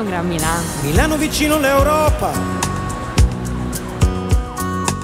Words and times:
un 0.00 0.06
gran 0.06 0.26
Milano. 0.26 0.62
Milano 0.82 1.16
vicino 1.16 1.56
all'Europa. 1.56 2.32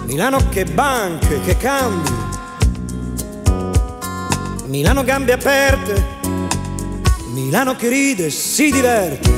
Milano 0.05 0.49
che 0.49 0.65
banche, 0.65 1.41
che 1.43 1.57
cambi. 1.57 2.11
Milano 4.67 5.05
gambe 5.05 5.33
aperte. 5.33 6.15
Milano 7.33 7.77
che 7.77 7.89
ride, 7.89 8.31
si 8.31 8.71
diverte. 8.71 9.31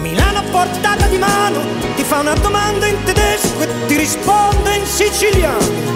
Milano 0.00 0.42
portata 0.50 1.06
di 1.06 1.18
mano, 1.18 1.60
ti 1.94 2.02
fa 2.02 2.20
una 2.20 2.34
domanda 2.34 2.86
in 2.86 2.96
tedesco 3.04 3.60
e 3.60 3.68
ti 3.86 3.96
risponde 3.96 4.76
in 4.76 4.86
siciliano. 4.86 5.94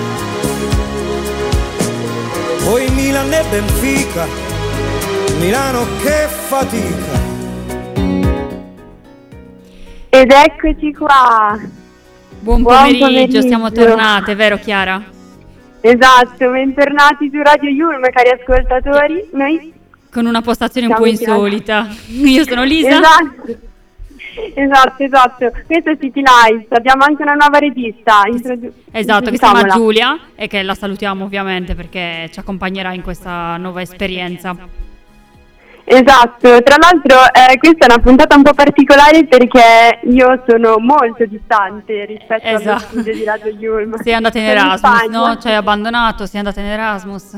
Poi 2.65 2.89
Milan 2.91 3.33
e 3.33 3.45
Benfica, 3.51 4.27
Milano 5.41 5.87
che 6.03 6.27
fatica. 6.29 7.19
Ed 10.11 10.31
eccoci 10.31 10.93
qua. 10.93 11.59
Buon, 12.41 12.61
Buon 12.61 12.75
pomeriggio, 12.77 13.07
pomeriggio. 13.07 13.41
siamo 13.41 13.73
tornate, 13.73 14.35
vero 14.35 14.59
Chiara? 14.59 15.03
Esatto, 15.81 16.51
bentornati 16.51 17.31
su 17.33 17.41
Radio 17.41 17.71
Yulm, 17.71 18.03
cari 18.11 18.29
ascoltatori. 18.39 19.31
Noi 19.33 19.73
Con 20.13 20.27
una 20.27 20.43
postazione 20.43 20.89
un 20.89 20.95
po' 20.95 21.07
insolita. 21.07 21.89
Io 22.13 22.45
sono 22.45 22.63
Lisa. 22.63 22.99
Esatto. 22.99 23.69
Esatto, 24.55 25.03
esatto. 25.03 25.53
Questo 25.67 25.91
è 25.91 25.97
City 25.99 26.21
Lights. 26.23 26.71
Abbiamo 26.73 27.05
anche 27.05 27.23
una 27.23 27.33
nuova 27.33 27.59
regista. 27.59 28.25
Introdu- 28.27 28.73
Esatto, 28.91 29.31
che 29.31 29.39
si 29.39 29.43
chiama. 29.43 29.69
Giulia 29.69 30.19
e 30.35 30.47
che 30.49 30.63
la 30.63 30.75
salutiamo 30.75 31.25
ovviamente 31.25 31.75
perché 31.75 32.29
ci 32.31 32.39
accompagnerà 32.39 32.93
in 32.93 33.01
questa 33.01 33.57
nuova 33.57 33.81
esperienza. 33.81 34.89
Esatto, 35.85 36.63
tra 36.63 36.77
l'altro 36.79 37.17
eh, 37.33 37.59
questa 37.59 37.87
è 37.87 37.93
una 37.93 37.99
puntata 38.03 38.37
un 38.37 38.43
po' 38.43 38.55
particolare 38.55 39.25
perché 39.27 40.01
io 40.05 40.43
sono 40.47 40.79
molto 40.79 41.25
distante 41.27 42.05
rispetto 42.05 42.47
allo 42.47 42.59
Esatto. 42.59 42.81
studio 42.91 43.13
di 43.13 43.25
Radio 43.25 43.51
Yulm. 43.53 43.97
Sei 44.03 44.15
andata 44.15 44.39
in 44.39 44.45
Erasmus, 44.45 44.79
Spagna. 44.79 45.19
no? 45.27 45.39
Ci 45.39 45.49
hai 45.49 45.55
abbandonato, 45.55 46.27
sei 46.27 46.39
andata 46.39 46.61
in 46.61 46.67
Erasmus. 46.67 47.37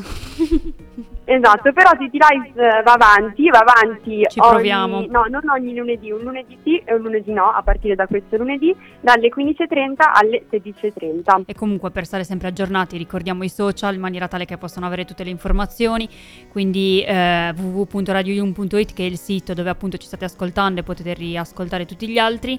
Esatto, 1.24 1.72
però 1.72 1.90
City 1.98 2.18
Lights 2.18 2.56
eh, 2.56 2.82
va 2.82 2.92
avanti, 2.92 3.48
va 3.48 3.60
avanti 3.60 4.24
Ci 4.28 4.40
ogni- 4.40 4.50
proviamo. 4.50 5.06
no, 5.08 5.24
non 5.28 5.48
ogni 5.50 5.74
lunedì, 5.74 6.10
un 6.10 6.20
lunedì 6.20 6.58
sì 6.64 6.82
e 6.84 6.94
un 6.94 7.02
lunedì 7.02 7.32
no, 7.32 7.48
a 7.50 7.62
partire 7.62 7.94
da 7.94 8.06
questo 8.06 8.36
lunedì, 8.36 8.74
dalle 9.00 9.28
15.30 9.28 9.94
alle 10.12 10.44
16.30. 10.50 11.42
E 11.46 11.54
comunque 11.54 11.90
per 11.90 12.06
stare 12.06 12.24
sempre 12.24 12.48
aggiornati 12.48 12.96
ricordiamo 12.96 13.44
i 13.44 13.48
social 13.48 13.94
in 13.94 14.00
maniera 14.00 14.26
tale 14.26 14.44
che 14.44 14.58
possano 14.58 14.86
avere 14.86 15.04
tutte 15.04 15.22
le 15.22 15.30
informazioni, 15.30 16.08
quindi 16.50 17.02
eh, 17.06 17.54
www.radioyum.it 17.56 18.92
che 18.92 19.04
è 19.04 19.06
il 19.06 19.16
sito 19.18 19.54
dove 19.54 19.70
appunto 19.70 19.96
ci 19.98 20.06
state 20.06 20.24
ascoltando 20.24 20.80
e 20.80 20.82
potete 20.82 21.14
riascoltare 21.14 21.86
tutti 21.86 22.08
gli 22.08 22.18
altri, 22.18 22.58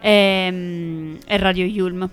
e, 0.00 1.16
e 1.26 1.36
Radio 1.38 1.64
Yulm. 1.64 2.10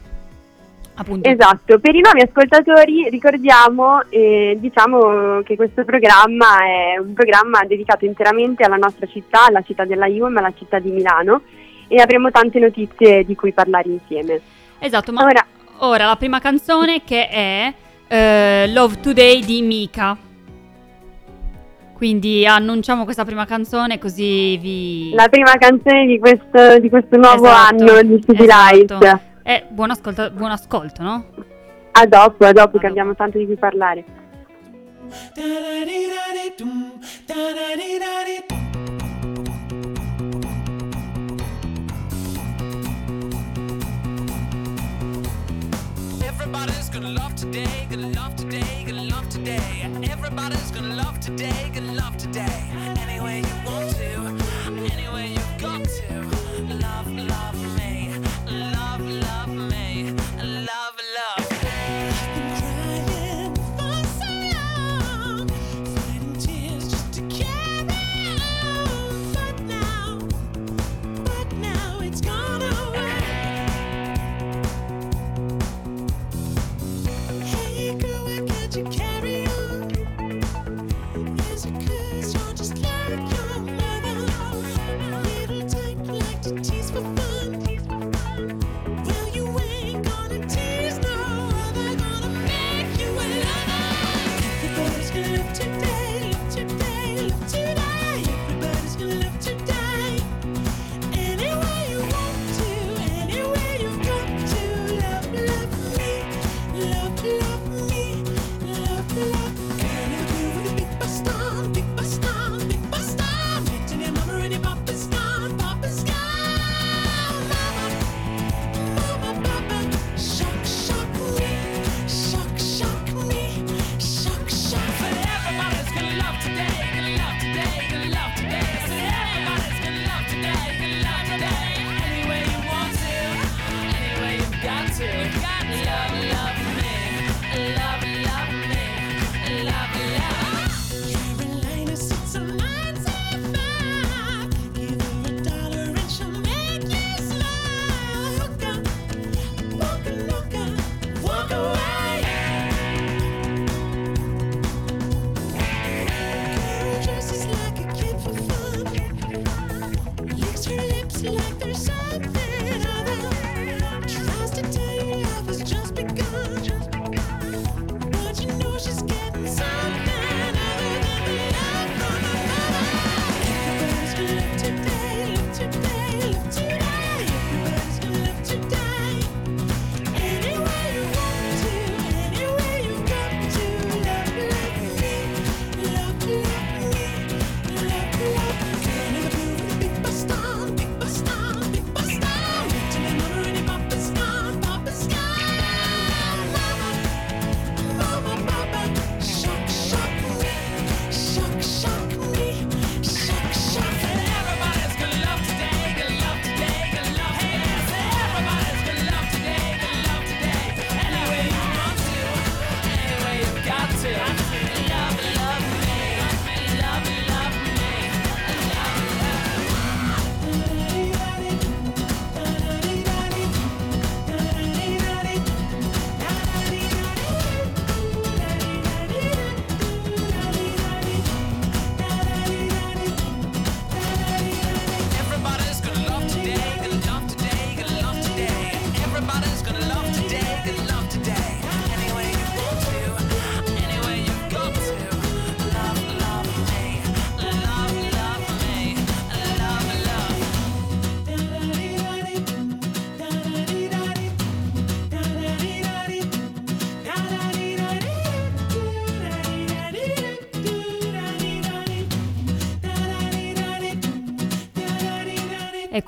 Appunto. 1.00 1.30
Esatto, 1.30 1.80
per 1.80 1.96
i 1.96 2.02
nuovi 2.02 2.22
ascoltatori 2.22 3.08
ricordiamo 3.10 4.02
e 4.10 4.58
diciamo 4.60 5.42
che 5.44 5.56
questo 5.56 5.86
programma 5.86 6.58
è 6.66 7.00
un 7.00 7.14
programma 7.14 7.64
dedicato 7.66 8.04
interamente 8.04 8.64
alla 8.64 8.76
nostra 8.76 9.08
città, 9.08 9.46
alla 9.46 9.62
città 9.62 9.86
della 9.86 10.08
Yulm, 10.08 10.36
alla 10.36 10.52
città 10.58 10.78
di 10.80 10.92
Milano 10.92 11.44
e 11.88 12.02
avremo 12.02 12.32
tante 12.32 12.60
notizie 12.60 13.24
di 13.24 13.34
cui 13.34 13.54
parlare 13.54 13.88
insieme. 13.88 14.42
Esatto, 14.80 15.14
ma 15.14 15.24
Ora, 15.24 15.46
ora 15.78 16.06
la 16.06 16.18
prima 16.18 16.40
canzone 16.40 17.02
che 17.06 17.30
è 17.30 17.74
eh, 18.10 18.70
Love 18.74 19.00
Today 19.00 19.42
di 19.42 19.62
Mika. 19.62 20.18
Quindi 21.94 22.46
annunciamo 22.46 23.06
questa 23.06 23.24
prima 23.24 23.46
canzone 23.46 24.00
così 24.00 24.58
vi... 24.58 25.12
la 25.14 25.28
prima 25.30 25.52
canzone 25.58 26.06
di 26.06 26.20
questo, 26.20 26.80
di 26.80 26.90
questo 26.90 27.18
nuovo 27.18 27.46
Esatto, 27.46 27.84
anno 27.84 28.02
di 28.02 28.22
City 28.26 28.44
esatto. 28.44 28.98
Lights. 29.00 29.28
Eh, 29.52 29.66
buon, 29.72 29.90
ascolta- 29.90 30.30
buon 30.30 30.52
ascolto, 30.52 31.02
no? 31.02 31.26
A 31.94 32.06
dopo, 32.06 32.46
a 32.46 32.52
dopo 32.54 32.78
A 32.78 32.80
che 32.80 32.86
abbiamo 32.86 33.10
dopo. 33.14 33.24
tanto 33.24 33.40
di 33.40 33.46
cui 33.48 33.58
parlare. 33.58 34.06
Everybody's 46.24 46.90
gonna 46.90 47.10
love 47.10 47.36
today, 47.36 47.88
gonna 47.90 48.08
love 48.08 48.36
today, 48.36 48.84
gonna 48.86 49.04
love 49.04 49.28
today. 49.30 49.90
Everybody's 50.10 50.72
gonna 50.72 50.96
love 50.96 51.20
today, 51.20 51.70
gonna 51.74 51.94
love 51.94 52.16
today. 52.18 52.70
Any 53.02 53.20
way 53.20 53.40
you 53.40 53.56
want 53.66 53.90
to, 53.98 54.94
any 54.94 55.08
way 55.14 55.28
you 55.34 55.42
got 55.58 55.86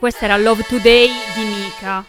questa 0.02 0.26
era 0.26 0.36
Love 0.36 0.64
Today 0.64 1.10
di 1.36 1.44
Mika. 1.44 2.04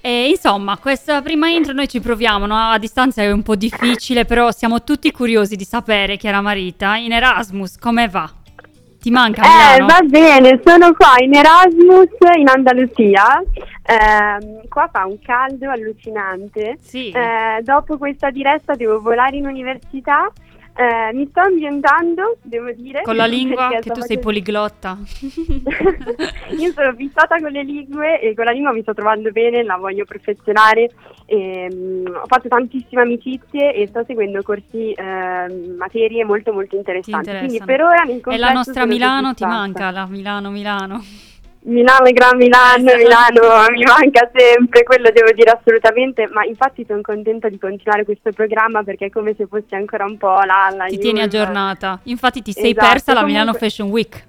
E 0.00 0.30
insomma, 0.30 0.78
questa 0.78 1.20
prima 1.20 1.48
intro 1.50 1.74
noi 1.74 1.86
ci 1.86 2.00
proviamo, 2.00 2.46
no? 2.46 2.56
a 2.56 2.78
distanza 2.78 3.20
è 3.20 3.30
un 3.30 3.42
po' 3.42 3.56
difficile, 3.56 4.24
però 4.24 4.50
siamo 4.52 4.82
tutti 4.82 5.10
curiosi 5.12 5.54
di 5.54 5.64
sapere, 5.64 6.16
Chiara 6.16 6.40
Marita, 6.40 6.96
in 6.96 7.12
Erasmus 7.12 7.76
come 7.78 8.08
va? 8.08 8.26
Ti 8.98 9.10
manca 9.10 9.42
Eh, 9.42 9.82
Milano? 9.82 9.86
va 9.86 10.00
bene, 10.06 10.60
sono 10.64 10.94
qua 10.94 11.12
in 11.18 11.34
Erasmus 11.34 12.08
in 12.38 12.48
Andalusia. 12.48 13.42
Ehm, 13.82 14.66
qua 14.68 14.88
fa 14.90 15.04
un 15.04 15.18
caldo 15.20 15.68
allucinante. 15.68 16.78
Sì. 16.80 17.10
Eh, 17.10 17.60
dopo 17.62 17.98
questa 17.98 18.30
diretta 18.30 18.74
devo 18.74 18.98
volare 18.98 19.36
in 19.36 19.44
università. 19.46 20.32
Eh, 20.76 21.12
mi 21.12 21.26
sto 21.28 21.40
ambientando, 21.40 22.38
devo 22.42 22.70
dire. 22.72 23.02
Con 23.02 23.16
la 23.16 23.26
lingua, 23.26 23.68
che 23.80 23.90
tu 23.90 24.00
sei 24.00 24.18
poliglotta. 24.18 24.96
Io 26.58 26.72
sono 26.72 26.94
fissata 26.94 27.38
con 27.38 27.50
le 27.50 27.62
lingue 27.62 28.20
e 28.20 28.34
con 28.34 28.44
la 28.44 28.52
lingua 28.52 28.72
mi 28.72 28.82
sto 28.82 28.94
trovando 28.94 29.30
bene, 29.30 29.62
la 29.62 29.76
voglio 29.76 30.04
perfezionare. 30.04 30.90
Ehm, 31.26 32.06
ho 32.06 32.26
fatto 32.26 32.48
tantissime 32.48 33.02
amicizie 33.02 33.74
e 33.74 33.86
sto 33.88 34.04
seguendo 34.06 34.42
corsi, 34.42 34.92
ehm, 34.92 35.76
materie 35.76 36.24
molto 36.24 36.52
molto 36.52 36.76
interessanti. 36.76 37.30
Quindi 37.30 37.60
per 37.64 37.82
ora 37.82 38.02
nel 38.02 38.16
e 38.16 38.20
complesso 38.20 38.46
la 38.46 38.52
nostra 38.52 38.86
Milano 38.86 39.34
ti 39.34 39.44
manca, 39.44 39.90
la 39.90 40.06
Milano, 40.06 40.50
Milano. 40.50 41.02
Milano, 41.62 42.10
Gran 42.12 42.36
Milano, 42.38 42.96
Milano 42.96 43.70
mi 43.70 43.82
manca 43.84 44.30
sempre, 44.34 44.82
quello 44.82 45.10
devo 45.12 45.30
dire 45.32 45.50
assolutamente, 45.50 46.26
ma 46.32 46.42
infatti 46.44 46.84
sono 46.88 47.00
contenta 47.02 47.50
di 47.50 47.58
continuare 47.58 48.04
questo 48.04 48.32
programma 48.32 48.82
perché 48.82 49.06
è 49.06 49.10
come 49.10 49.34
se 49.36 49.46
fossi 49.46 49.74
ancora 49.74 50.04
un 50.04 50.16
po' 50.16 50.40
là 50.42 50.66
alla 50.66 50.86
Ti 50.86 50.98
tieni 50.98 51.20
aggiornata. 51.20 52.00
Infatti 52.04 52.40
ti 52.40 52.52
sei 52.52 52.70
Esatto, 52.70 52.86
persa 52.88 53.12
la 53.12 53.20
comunque- 53.20 53.40
Milano 53.42 53.58
Fashion 53.58 53.90
Week. 53.90 54.28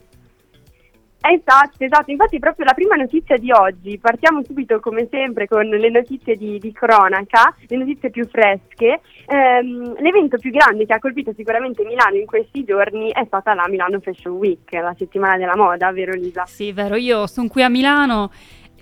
Esatto, 1.23 1.83
esatto, 1.83 2.09
infatti 2.09 2.39
proprio 2.39 2.65
la 2.65 2.73
prima 2.73 2.95
notizia 2.95 3.37
di 3.37 3.51
oggi, 3.51 3.99
partiamo 3.99 4.43
subito 4.43 4.79
come 4.79 5.07
sempre 5.11 5.47
con 5.47 5.67
le 5.67 5.89
notizie 5.89 6.35
di, 6.35 6.57
di 6.57 6.71
cronaca, 6.71 7.55
le 7.67 7.77
notizie 7.77 8.09
più 8.09 8.27
fresche. 8.27 9.01
Ehm, 9.27 10.01
l'evento 10.01 10.37
più 10.37 10.49
grande 10.49 10.87
che 10.87 10.93
ha 10.93 10.99
colpito 10.99 11.31
sicuramente 11.35 11.83
Milano 11.83 12.15
in 12.15 12.25
questi 12.25 12.63
giorni 12.63 13.11
è 13.11 13.23
stata 13.27 13.53
la 13.53 13.67
Milano 13.69 13.99
Fashion 13.99 14.33
Week, 14.33 14.71
la 14.71 14.95
settimana 14.97 15.37
della 15.37 15.55
moda, 15.55 15.91
vero 15.91 16.13
Lisa? 16.13 16.45
Sì, 16.47 16.71
vero, 16.71 16.95
io 16.95 17.27
sono 17.27 17.47
qui 17.47 17.61
a 17.61 17.69
Milano, 17.69 18.31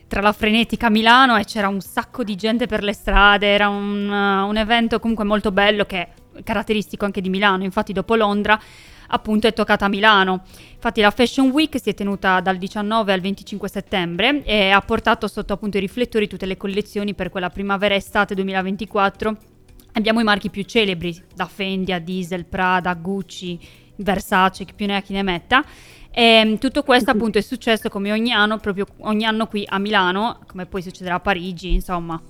tra 0.07 0.21
la 0.21 0.31
frenetica 0.31 0.89
Milano 0.89 1.36
e 1.36 1.44
c'era 1.44 1.68
un 1.68 1.81
sacco 1.81 2.24
di 2.24 2.36
gente 2.36 2.68
per 2.68 2.83
le 2.83 2.94
strade, 2.94 3.47
era 3.47 3.68
un, 3.68 4.09
uh, 4.09 4.47
un 4.47 4.56
evento 4.56 5.00
comunque 5.00 5.25
molto 5.25 5.51
bello 5.51 5.83
che 5.83 5.97
è 5.97 6.07
caratteristico 6.44 7.03
anche 7.03 7.19
di 7.19 7.30
Milano, 7.30 7.65
infatti 7.65 7.91
dopo 7.91 8.15
Londra 8.15 8.57
appunto 9.10 9.48
è 9.48 9.54
toccata 9.54 9.86
a 9.86 9.90
Milano. 9.90 10.44
Infatti 10.74 11.02
la 11.02 11.12
Fashion 11.12 11.50
Week 11.50 11.80
si 11.80 11.90
è 11.90 11.94
tenuta 11.94 12.40
dal 12.40 12.58
19 12.58 13.14
al 13.14 13.20
25 13.20 13.70
settembre 13.70 14.44
e 14.44 14.70
ha 14.70 14.82
portato 14.82 15.28
sotto 15.28 15.54
appunto 15.54 15.78
i 15.78 15.82
riflettori 15.82 16.28
tutte 16.28 16.46
le 16.46 16.58
collezioni 16.58 17.14
per 17.14 17.30
quella 17.30 17.50
primavera-estate 17.50 18.36
2024. 18.36 19.38
Abbiamo 19.94 20.20
i 20.20 20.24
marchi 20.24 20.50
più 20.50 20.64
celebri, 20.64 21.20
da 21.36 21.46
Fendi 21.46 21.92
a 21.92 22.00
Diesel, 22.00 22.46
Prada, 22.46 22.94
Gucci, 22.94 23.60
Versace, 23.98 24.66
chi 24.66 24.74
più 24.74 24.86
ne 24.86 24.96
ha 24.96 25.02
chi 25.02 25.14
ne 25.14 25.24
metta. 25.24 25.64
E 26.12 26.58
tutto 26.60 26.84
questo 26.84 27.12
appunto 27.12 27.38
è 27.38 27.42
successo 27.42 27.90
come 27.90 28.12
ogni 28.12 28.32
anno, 28.32 28.58
proprio 28.58 28.86
ogni 29.00 29.26
anno 29.26 29.48
qui 29.48 29.66
a 29.68 29.78
Milano, 29.80 30.40
come 30.48 30.66
poi 30.66 30.82
succederà 30.82 31.16
a 31.16 31.20
Parigi, 31.20 31.74
insomma. 31.74 32.22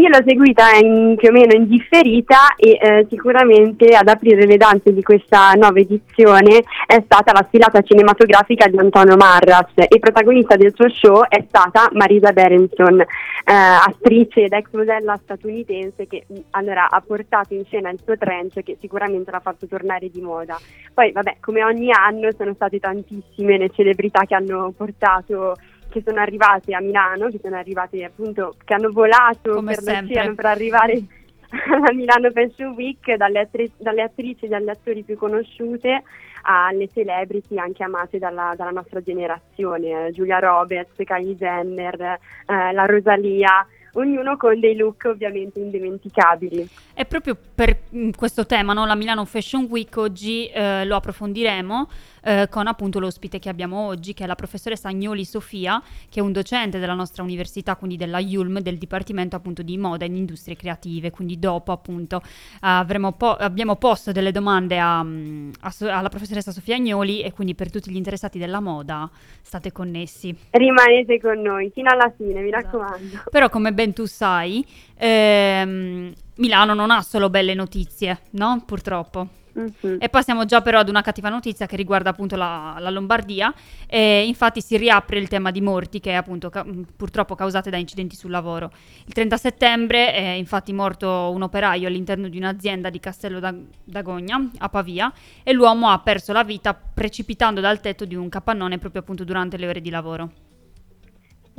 Io 0.00 0.08
l'ho 0.08 0.22
seguita 0.24 0.70
in- 0.82 1.14
più 1.14 1.28
o 1.28 1.32
meno 1.32 1.52
in 1.52 1.68
differita 1.68 2.54
e 2.56 2.78
eh, 2.80 3.06
sicuramente 3.10 3.94
ad 3.94 4.08
aprire 4.08 4.46
le 4.46 4.56
danze 4.56 4.94
di 4.94 5.02
questa 5.02 5.52
nuova 5.52 5.78
edizione 5.78 6.62
è 6.86 7.02
stata 7.04 7.32
la 7.32 7.44
sfilata 7.46 7.82
cinematografica 7.82 8.66
di 8.66 8.78
Antonio 8.78 9.16
Marras 9.16 9.72
e 9.76 9.98
protagonista 9.98 10.56
del 10.56 10.72
suo 10.74 10.88
show 10.88 11.22
è 11.28 11.44
stata 11.46 11.90
Marisa 11.92 12.32
Berenson, 12.32 12.98
eh, 12.98 13.06
attrice 13.44 14.44
ed 14.44 14.54
ex 14.54 14.68
modella 14.72 15.20
statunitense 15.22 16.06
che 16.06 16.24
mh, 16.26 16.38
allora, 16.52 16.88
ha 16.88 17.02
portato 17.06 17.52
in 17.52 17.66
scena 17.66 17.90
il 17.90 18.00
suo 18.02 18.16
trench 18.16 18.62
che 18.62 18.78
sicuramente 18.80 19.30
l'ha 19.30 19.40
fatto 19.40 19.66
tornare 19.66 20.08
di 20.08 20.22
moda. 20.22 20.58
Poi 20.94 21.12
vabbè, 21.12 21.36
come 21.40 21.62
ogni 21.62 21.92
anno 21.92 22.30
sono 22.38 22.54
state 22.54 22.78
tantissime 22.78 23.58
le 23.58 23.68
celebrità 23.68 24.24
che 24.24 24.34
hanno 24.34 24.72
portato 24.74 25.56
che 25.90 26.02
sono 26.04 26.20
arrivate 26.20 26.74
a 26.74 26.80
Milano, 26.80 27.28
che 27.28 27.40
sono 27.42 27.56
arrivate 27.56 28.04
appunto, 28.04 28.54
che 28.64 28.74
hanno 28.74 28.90
volato 28.90 29.54
Come 29.54 29.74
per 29.74 29.82
sempre. 29.82 30.14
l'oceano 30.14 30.34
per 30.34 30.46
arrivare 30.46 31.02
alla 31.70 31.92
Milano 31.92 32.30
Fashion 32.30 32.72
Week, 32.74 33.14
dalle, 33.16 33.40
attri- 33.40 33.72
dalle 33.76 34.02
attrici 34.02 34.46
e 34.46 34.48
dagli 34.48 34.68
attori 34.68 35.02
più 35.02 35.16
conosciute 35.16 36.02
alle 36.42 36.88
celebrity 36.88 37.58
anche 37.58 37.82
amate 37.82 38.18
dalla, 38.18 38.54
dalla 38.56 38.70
nostra 38.70 39.02
generazione, 39.02 40.06
eh, 40.06 40.12
Giulia 40.12 40.38
Roberts, 40.38 40.94
Kylie 40.96 41.36
Jenner, 41.36 42.00
eh, 42.00 42.72
la 42.72 42.86
Rosalia, 42.86 43.66
ognuno 43.92 44.36
con 44.36 44.58
dei 44.58 44.76
look 44.76 45.04
ovviamente 45.06 45.60
indimenticabili. 45.60 46.68
E 46.94 47.04
proprio 47.04 47.36
per 47.54 47.78
mm, 47.94 48.10
questo 48.10 48.46
tema, 48.46 48.72
no, 48.72 48.86
la 48.86 48.94
Milano 48.94 49.24
Fashion 49.24 49.66
Week, 49.68 49.96
oggi 49.96 50.46
eh, 50.46 50.84
lo 50.84 50.96
approfondiremo 50.96 51.88
eh, 52.22 52.48
con 52.50 52.66
appunto 52.66 52.98
l'ospite 52.98 53.38
che 53.38 53.48
abbiamo 53.48 53.86
oggi, 53.86 54.14
che 54.14 54.24
è 54.24 54.26
la 54.26 54.34
professoressa 54.34 54.88
Agnoli 54.88 55.24
Sofia, 55.24 55.82
che 56.08 56.20
è 56.20 56.22
un 56.22 56.32
docente 56.32 56.78
della 56.78 56.94
nostra 56.94 57.22
università, 57.22 57.76
quindi 57.76 57.96
della 57.96 58.18
IULM, 58.18 58.60
del 58.60 58.78
Dipartimento 58.78 59.36
appunto 59.36 59.62
di 59.62 59.76
Moda 59.78 60.04
e 60.04 60.08
Industrie 60.08 60.56
Creative. 60.56 61.10
Quindi 61.10 61.38
dopo 61.38 61.72
appunto 61.72 62.22
avremo 62.60 63.12
po- 63.12 63.36
abbiamo 63.36 63.76
posto 63.76 64.12
delle 64.12 64.32
domande 64.32 64.78
a, 64.78 65.02
mm, 65.02 65.50
a 65.60 65.72
alla 65.80 66.08
professoressa 66.08 66.52
Sofia 66.52 66.76
Agnoli 66.76 67.22
e 67.22 67.32
quindi 67.32 67.54
per 67.54 67.70
tutti 67.70 67.90
gli 67.90 67.96
interessati 67.96 68.38
della 68.38 68.60
moda 68.60 69.08
state 69.40 69.72
connessi. 69.72 70.36
Rimanete 70.50 71.20
con 71.20 71.40
noi 71.40 71.70
fino 71.70 71.90
alla 71.90 72.12
fine, 72.16 72.40
mi 72.40 72.48
Esatto. 72.48 72.78
raccomando. 72.78 73.22
Però 73.30 73.48
come 73.48 73.72
ben 73.80 73.94
tu 73.94 74.04
sai, 74.04 74.64
ehm, 74.96 76.12
Milano 76.36 76.74
non 76.74 76.90
ha 76.90 77.00
solo 77.00 77.30
belle 77.30 77.54
notizie, 77.54 78.20
no? 78.32 78.62
Purtroppo. 78.66 79.28
Mhm. 79.52 79.96
E 79.98 80.08
passiamo 80.08 80.44
già 80.44 80.60
però 80.60 80.78
ad 80.78 80.88
una 80.88 81.00
cattiva 81.00 81.28
notizia 81.28 81.66
che 81.66 81.76
riguarda 81.76 82.10
appunto 82.10 82.36
la, 82.36 82.76
la 82.78 82.90
Lombardia. 82.90 83.52
E 83.86 84.26
infatti 84.26 84.60
si 84.60 84.76
riapre 84.76 85.18
il 85.18 85.28
tema 85.28 85.50
di 85.50 85.60
morti 85.60 85.98
che 85.98 86.10
è 86.10 86.14
appunto 86.14 86.50
ca- 86.50 86.64
purtroppo 86.96 87.34
causate 87.34 87.70
da 87.70 87.78
incidenti 87.78 88.16
sul 88.16 88.30
lavoro. 88.30 88.70
Il 89.06 89.12
30 89.14 89.36
settembre 89.38 90.12
è 90.12 90.28
infatti 90.28 90.72
morto 90.72 91.30
un 91.34 91.42
operaio 91.42 91.88
all'interno 91.88 92.28
di 92.28 92.36
un'azienda 92.36 92.90
di 92.90 93.00
Castello 93.00 93.40
d'A- 93.40 93.54
d'Agogna 93.82 94.50
a 94.58 94.68
Pavia 94.68 95.12
e 95.42 95.52
l'uomo 95.52 95.88
ha 95.88 95.98
perso 95.98 96.32
la 96.32 96.44
vita 96.44 96.74
precipitando 96.74 97.60
dal 97.60 97.80
tetto 97.80 98.04
di 98.04 98.14
un 98.14 98.28
capannone 98.28 98.78
proprio 98.78 99.00
appunto 99.00 99.24
durante 99.24 99.56
le 99.56 99.66
ore 99.68 99.80
di 99.80 99.90
lavoro. 99.90 100.30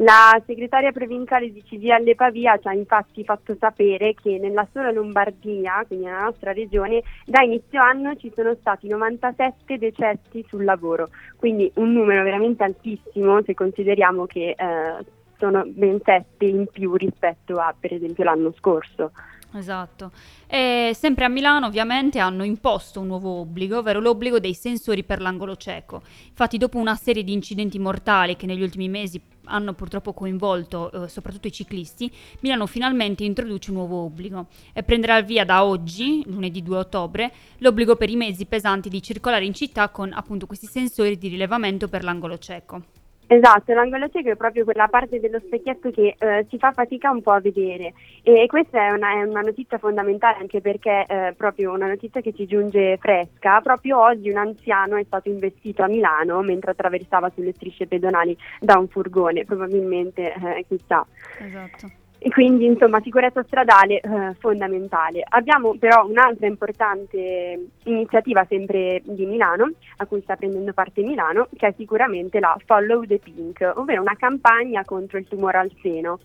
La 0.01 0.41
segretaria 0.47 0.91
provinciale 0.91 1.51
di 1.51 1.61
CGL 1.61 2.15
Pavia 2.15 2.57
ci 2.57 2.67
ha 2.67 2.73
infatti 2.73 3.23
fatto 3.23 3.55
sapere 3.59 4.15
che 4.15 4.39
nella 4.39 4.67
sola 4.73 4.89
Lombardia, 4.89 5.83
quindi 5.85 6.05
nella 6.05 6.23
nostra 6.23 6.53
regione, 6.53 7.03
da 7.23 7.43
inizio 7.43 7.79
anno 7.79 8.15
ci 8.15 8.31
sono 8.33 8.55
stati 8.59 8.87
97 8.87 9.77
decessi 9.77 10.43
sul 10.47 10.63
lavoro, 10.63 11.09
quindi 11.35 11.71
un 11.75 11.93
numero 11.93 12.23
veramente 12.23 12.63
altissimo 12.63 13.43
se 13.43 13.53
consideriamo 13.53 14.25
che 14.25 14.55
eh, 14.57 15.05
sono 15.37 15.65
ben 15.67 15.99
7 16.03 16.45
in 16.45 16.65
più 16.71 16.95
rispetto 16.95 17.57
a 17.57 17.71
per 17.79 17.93
esempio 17.93 18.23
l'anno 18.23 18.51
scorso. 18.57 19.11
Esatto. 19.53 20.11
E 20.47 20.93
sempre 20.95 21.25
a 21.25 21.27
Milano 21.27 21.67
ovviamente 21.67 22.17
hanno 22.17 22.43
imposto 22.43 23.01
un 23.01 23.07
nuovo 23.07 23.41
obbligo, 23.41 23.79
ovvero 23.79 23.99
l'obbligo 23.99 24.39
dei 24.39 24.55
sensori 24.55 25.03
per 25.03 25.21
l'angolo 25.21 25.55
cieco. 25.57 26.01
Infatti 26.29 26.57
dopo 26.57 26.79
una 26.79 26.95
serie 26.95 27.23
di 27.23 27.33
incidenti 27.33 27.77
mortali 27.77 28.35
che 28.35 28.47
negli 28.47 28.63
ultimi 28.63 28.89
mesi 28.89 29.21
hanno 29.45 29.73
purtroppo 29.73 30.13
coinvolto 30.13 30.91
eh, 30.91 31.07
soprattutto 31.07 31.47
i 31.47 31.51
ciclisti, 31.51 32.11
Milano 32.39 32.65
finalmente 32.67 33.23
introduce 33.23 33.71
un 33.71 33.77
nuovo 33.77 34.03
obbligo 34.03 34.47
e 34.73 34.83
prenderà 34.83 35.21
via 35.21 35.45
da 35.45 35.63
oggi, 35.63 36.23
lunedì 36.25 36.61
2 36.61 36.77
ottobre, 36.77 37.31
l'obbligo 37.57 37.95
per 37.95 38.09
i 38.09 38.15
mezzi 38.15 38.45
pesanti 38.45 38.89
di 38.89 39.01
circolare 39.01 39.45
in 39.45 39.53
città 39.53 39.89
con 39.89 40.11
appunto 40.13 40.45
questi 40.45 40.67
sensori 40.67 41.17
di 41.17 41.27
rilevamento 41.27 41.87
per 41.87 42.03
l'angolo 42.03 42.37
cieco. 42.37 43.00
Esatto, 43.33 43.71
l'angolo 43.73 44.09
cieco 44.09 44.29
è 44.29 44.35
proprio 44.35 44.65
quella 44.65 44.89
parte 44.89 45.21
dello 45.21 45.39
specchietto 45.39 45.89
che 45.89 46.15
eh, 46.19 46.45
si 46.49 46.57
fa 46.57 46.73
fatica 46.73 47.11
un 47.11 47.21
po' 47.21 47.31
a 47.31 47.39
vedere 47.39 47.93
e 48.23 48.45
questa 48.47 48.87
è 48.87 48.91
una, 48.91 49.11
è 49.11 49.23
una 49.23 49.39
notizia 49.39 49.77
fondamentale 49.77 50.39
anche 50.39 50.59
perché 50.59 51.05
è 51.05 51.33
proprio 51.37 51.71
una 51.71 51.87
notizia 51.87 52.19
che 52.19 52.33
ci 52.33 52.45
giunge 52.45 52.97
fresca. 52.97 53.61
Proprio 53.61 54.01
oggi 54.01 54.29
un 54.29 54.35
anziano 54.35 54.97
è 54.97 55.03
stato 55.05 55.29
investito 55.29 55.81
a 55.81 55.87
Milano 55.87 56.41
mentre 56.41 56.71
attraversava 56.71 57.31
sulle 57.33 57.53
strisce 57.53 57.87
pedonali 57.87 58.35
da 58.59 58.77
un 58.77 58.89
furgone, 58.89 59.45
probabilmente 59.45 60.33
eh, 60.33 60.65
chissà. 60.67 61.07
Esatto. 61.39 62.00
E 62.23 62.29
quindi 62.29 62.65
insomma 62.65 63.01
sicurezza 63.01 63.41
stradale 63.41 63.99
eh, 63.99 64.35
fondamentale. 64.37 65.23
Abbiamo 65.27 65.75
però 65.79 66.05
un'altra 66.05 66.45
importante 66.45 67.69
iniziativa 67.85 68.45
sempre 68.47 69.01
di 69.03 69.25
Milano, 69.25 69.71
a 69.97 70.05
cui 70.05 70.21
sta 70.21 70.35
prendendo 70.35 70.71
parte 70.71 71.01
Milano, 71.01 71.47
che 71.57 71.69
è 71.69 71.73
sicuramente 71.75 72.39
la 72.39 72.55
Follow 72.63 73.05
the 73.05 73.17
Pink, 73.17 73.71
ovvero 73.75 74.01
una 74.01 74.15
campagna 74.15 74.85
contro 74.85 75.17
il 75.17 75.27
tumore 75.27 75.57
al 75.57 75.71
seno. 75.81 76.19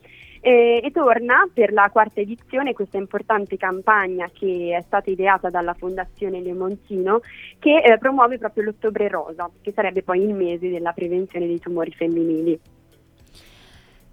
e, 0.46 0.80
e 0.80 0.90
torna 0.92 1.48
per 1.52 1.72
la 1.72 1.88
quarta 1.90 2.20
edizione 2.20 2.72
questa 2.72 2.98
importante 2.98 3.56
campagna 3.56 4.30
che 4.32 4.76
è 4.78 4.82
stata 4.82 5.10
ideata 5.10 5.50
dalla 5.50 5.74
Fondazione 5.74 6.40
Lemontino 6.40 7.20
che 7.58 7.78
eh, 7.78 7.98
promuove 7.98 8.38
proprio 8.38 8.62
l'Ottobre 8.64 9.08
Rosa, 9.08 9.50
che 9.60 9.72
sarebbe 9.72 10.04
poi 10.04 10.22
il 10.22 10.34
mese 10.34 10.68
della 10.68 10.92
prevenzione 10.92 11.46
dei 11.46 11.58
tumori 11.58 11.90
femminili. 11.90 12.60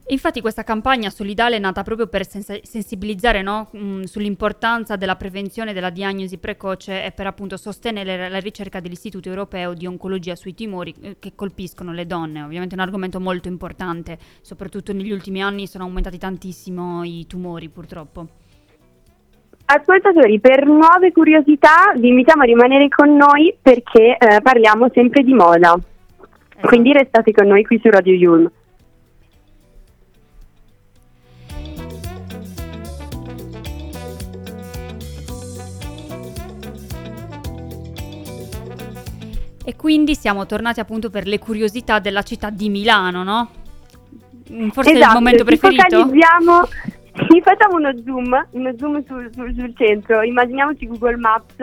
Infatti 0.08 0.42
questa 0.42 0.64
campagna 0.64 1.10
solidale 1.10 1.56
è 1.56 1.60
nata 1.60 1.82
proprio 1.82 2.08
per 2.08 2.28
sens- 2.28 2.62
sensibilizzare 2.64 3.42
no, 3.42 3.70
mh, 3.72 4.04
sull'importanza 4.04 4.98
della 4.98 5.16
prevenzione 5.16 5.72
della 5.72 5.90
diagnosi 5.90 6.38
precoce 6.38 7.06
e 7.06 7.12
per 7.12 7.26
appunto 7.26 7.56
sostenere 7.56 8.28
la 8.28 8.40
ricerca 8.40 8.82
dell'Istituto 8.82 9.30
Europeo 9.30 9.74
di 9.74 9.86
Oncologia 9.86 10.36
sui 10.36 10.54
tumori 10.54 10.94
eh, 11.02 11.16
che 11.20 11.32
colpiscono 11.36 11.94
le 11.94 12.06
donne. 12.06 12.44
Ovviamente 12.44 12.76
è 12.76 12.78
un 12.78 12.84
argomento 12.84 13.22
molto 13.22 13.48
importante, 13.48 14.18
soprattutto 14.42 14.92
negli 14.92 15.12
ultimi 15.12 15.42
anni 15.42 15.68
sono 15.68 15.86
aumentati 15.86 16.18
tantissimo 16.18 17.04
i 17.06 17.26
tumori 17.26 17.70
purtroppo. 17.70 18.28
Ascoltatori, 19.66 20.42
per 20.42 20.66
nuove 20.66 21.14
curiosità 21.14 21.94
vi 21.96 22.10
invitiamo 22.10 22.42
a 22.42 22.46
rimanere 22.46 22.90
con 22.90 23.16
noi 23.16 23.56
perché 23.60 24.18
eh, 24.18 24.42
parliamo 24.42 24.90
sempre 24.94 25.24
di 25.24 25.34
moda. 25.34 25.74
Esatto. 25.74 26.68
Quindi 26.68 26.92
restate 26.92 27.32
con 27.32 27.48
noi 27.48 27.64
qui 27.64 27.80
su 27.82 27.90
Radio 27.90 28.14
Yulm. 28.14 28.52
E 39.66 39.76
quindi 39.76 40.16
siamo 40.16 40.46
tornati 40.46 40.80
appunto 40.82 41.10
per 41.10 41.26
le 41.26 41.40
curiosità 41.40 42.00
della 42.00 42.22
città 42.24 42.50
di 42.50 42.70
Milano, 42.70 43.24
no? 43.24 43.50
Mm, 44.52 44.70
Forse 44.70 44.90
è 44.92 44.94
il 44.94 45.00
Esatto, 45.00 45.14
momento 45.14 45.44
preferito? 45.46 46.10
sì, 46.10 47.42
facciamo 47.42 47.78
uno 47.78 47.94
zoom, 48.04 48.48
uno 48.52 48.74
zoom 48.78 49.04
sul, 49.06 49.30
sul- 49.34 49.54
sul 49.58 49.74
centro. 49.78 50.22
Immaginiamoci 50.22 50.86
Google 50.88 51.16
Maps, 51.16 51.56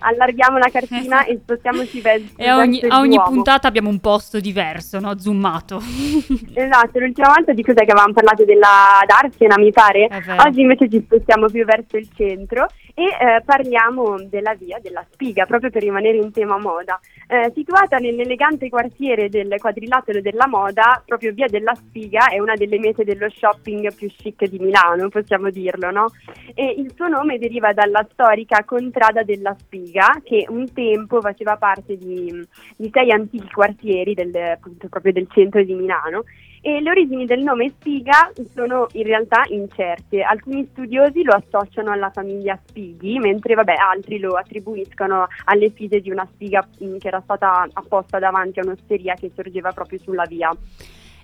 allarghiamo 0.00 0.58
la 0.58 0.68
cartina 0.72 1.24
e 1.24 1.38
spostiamoci 1.40 2.00
verso 2.00 2.32
E 2.36 2.48
a 2.48 2.56
ogni, 2.58 2.80
a 2.88 2.98
ogni 2.98 3.20
puntata 3.22 3.68
abbiamo 3.68 3.90
un 3.90 4.00
posto 4.00 4.40
diverso, 4.40 4.98
no? 4.98 5.16
Zoomato. 5.16 5.80
Esatto, 6.52 6.98
l'ultima 6.98 7.28
volta 7.28 7.52
di 7.52 7.62
cos'è 7.62 7.84
che 7.84 7.92
avevamo 7.92 8.12
parlato 8.12 8.44
della 8.44 8.98
Darsena, 9.06 9.56
mi 9.56 9.70
pare? 9.70 10.08
Oggi 10.44 10.62
invece 10.62 10.88
ci 10.90 11.00
spostiamo 11.00 11.46
più 11.46 11.64
verso 11.64 11.96
il 11.96 12.08
centro 12.16 12.66
e 12.98 13.04
eh, 13.04 13.42
parliamo 13.44 14.16
della 14.22 14.54
via 14.54 14.78
della 14.80 15.04
Spiga, 15.10 15.44
proprio 15.44 15.68
per 15.68 15.82
rimanere 15.82 16.16
in 16.16 16.32
tema 16.32 16.56
moda. 16.56 16.98
Eh, 17.28 17.52
situata 17.54 17.98
nell'elegante 17.98 18.70
quartiere 18.70 19.28
del 19.28 19.54
quadrilatero 19.58 20.22
della 20.22 20.46
moda, 20.46 21.02
proprio 21.04 21.34
via 21.34 21.46
della 21.46 21.74
Spiga 21.74 22.28
è 22.28 22.38
una 22.38 22.54
delle 22.54 22.78
mete 22.78 23.04
dello 23.04 23.28
shopping 23.28 23.94
più 23.94 24.08
chic 24.08 24.46
di 24.46 24.58
Milano, 24.58 25.10
possiamo 25.10 25.50
dirlo, 25.50 25.90
no? 25.90 26.06
E 26.54 26.74
il 26.78 26.90
suo 26.94 27.08
nome 27.08 27.38
deriva 27.38 27.74
dalla 27.74 28.06
storica 28.10 28.64
contrada 28.64 29.22
della 29.22 29.54
Spiga, 29.58 30.22
che 30.24 30.46
un 30.48 30.72
tempo 30.72 31.20
faceva 31.20 31.56
parte 31.58 31.98
di, 31.98 32.32
di 32.78 32.90
sei 32.90 33.10
antichi 33.10 33.50
quartieri 33.50 34.14
del, 34.14 34.34
appunto, 34.34 34.88
proprio 34.88 35.12
del 35.12 35.28
centro 35.30 35.62
di 35.62 35.74
Milano 35.74 36.24
e 36.66 36.80
le 36.80 36.90
origini 36.90 37.26
del 37.26 37.44
nome 37.44 37.70
Spiga 37.78 38.32
sono 38.52 38.88
in 38.94 39.04
realtà 39.04 39.44
incerte. 39.50 40.22
Alcuni 40.22 40.66
studiosi 40.72 41.22
lo 41.22 41.30
associano 41.30 41.92
alla 41.92 42.10
famiglia 42.10 42.58
Spighi, 42.66 43.20
mentre 43.20 43.54
vabbè, 43.54 43.74
altri 43.74 44.18
lo 44.18 44.32
attribuiscono 44.32 45.28
alle 45.44 45.70
fide 45.70 46.00
di 46.00 46.10
una 46.10 46.26
spiga 46.28 46.66
mh, 46.80 46.96
che 46.96 47.06
era 47.06 47.20
stata 47.20 47.68
apposta 47.72 48.18
davanti 48.18 48.58
a 48.58 48.64
un'osteria 48.64 49.14
che 49.14 49.30
sorgeva 49.32 49.70
proprio 49.70 50.00
sulla 50.00 50.24
via. 50.24 50.50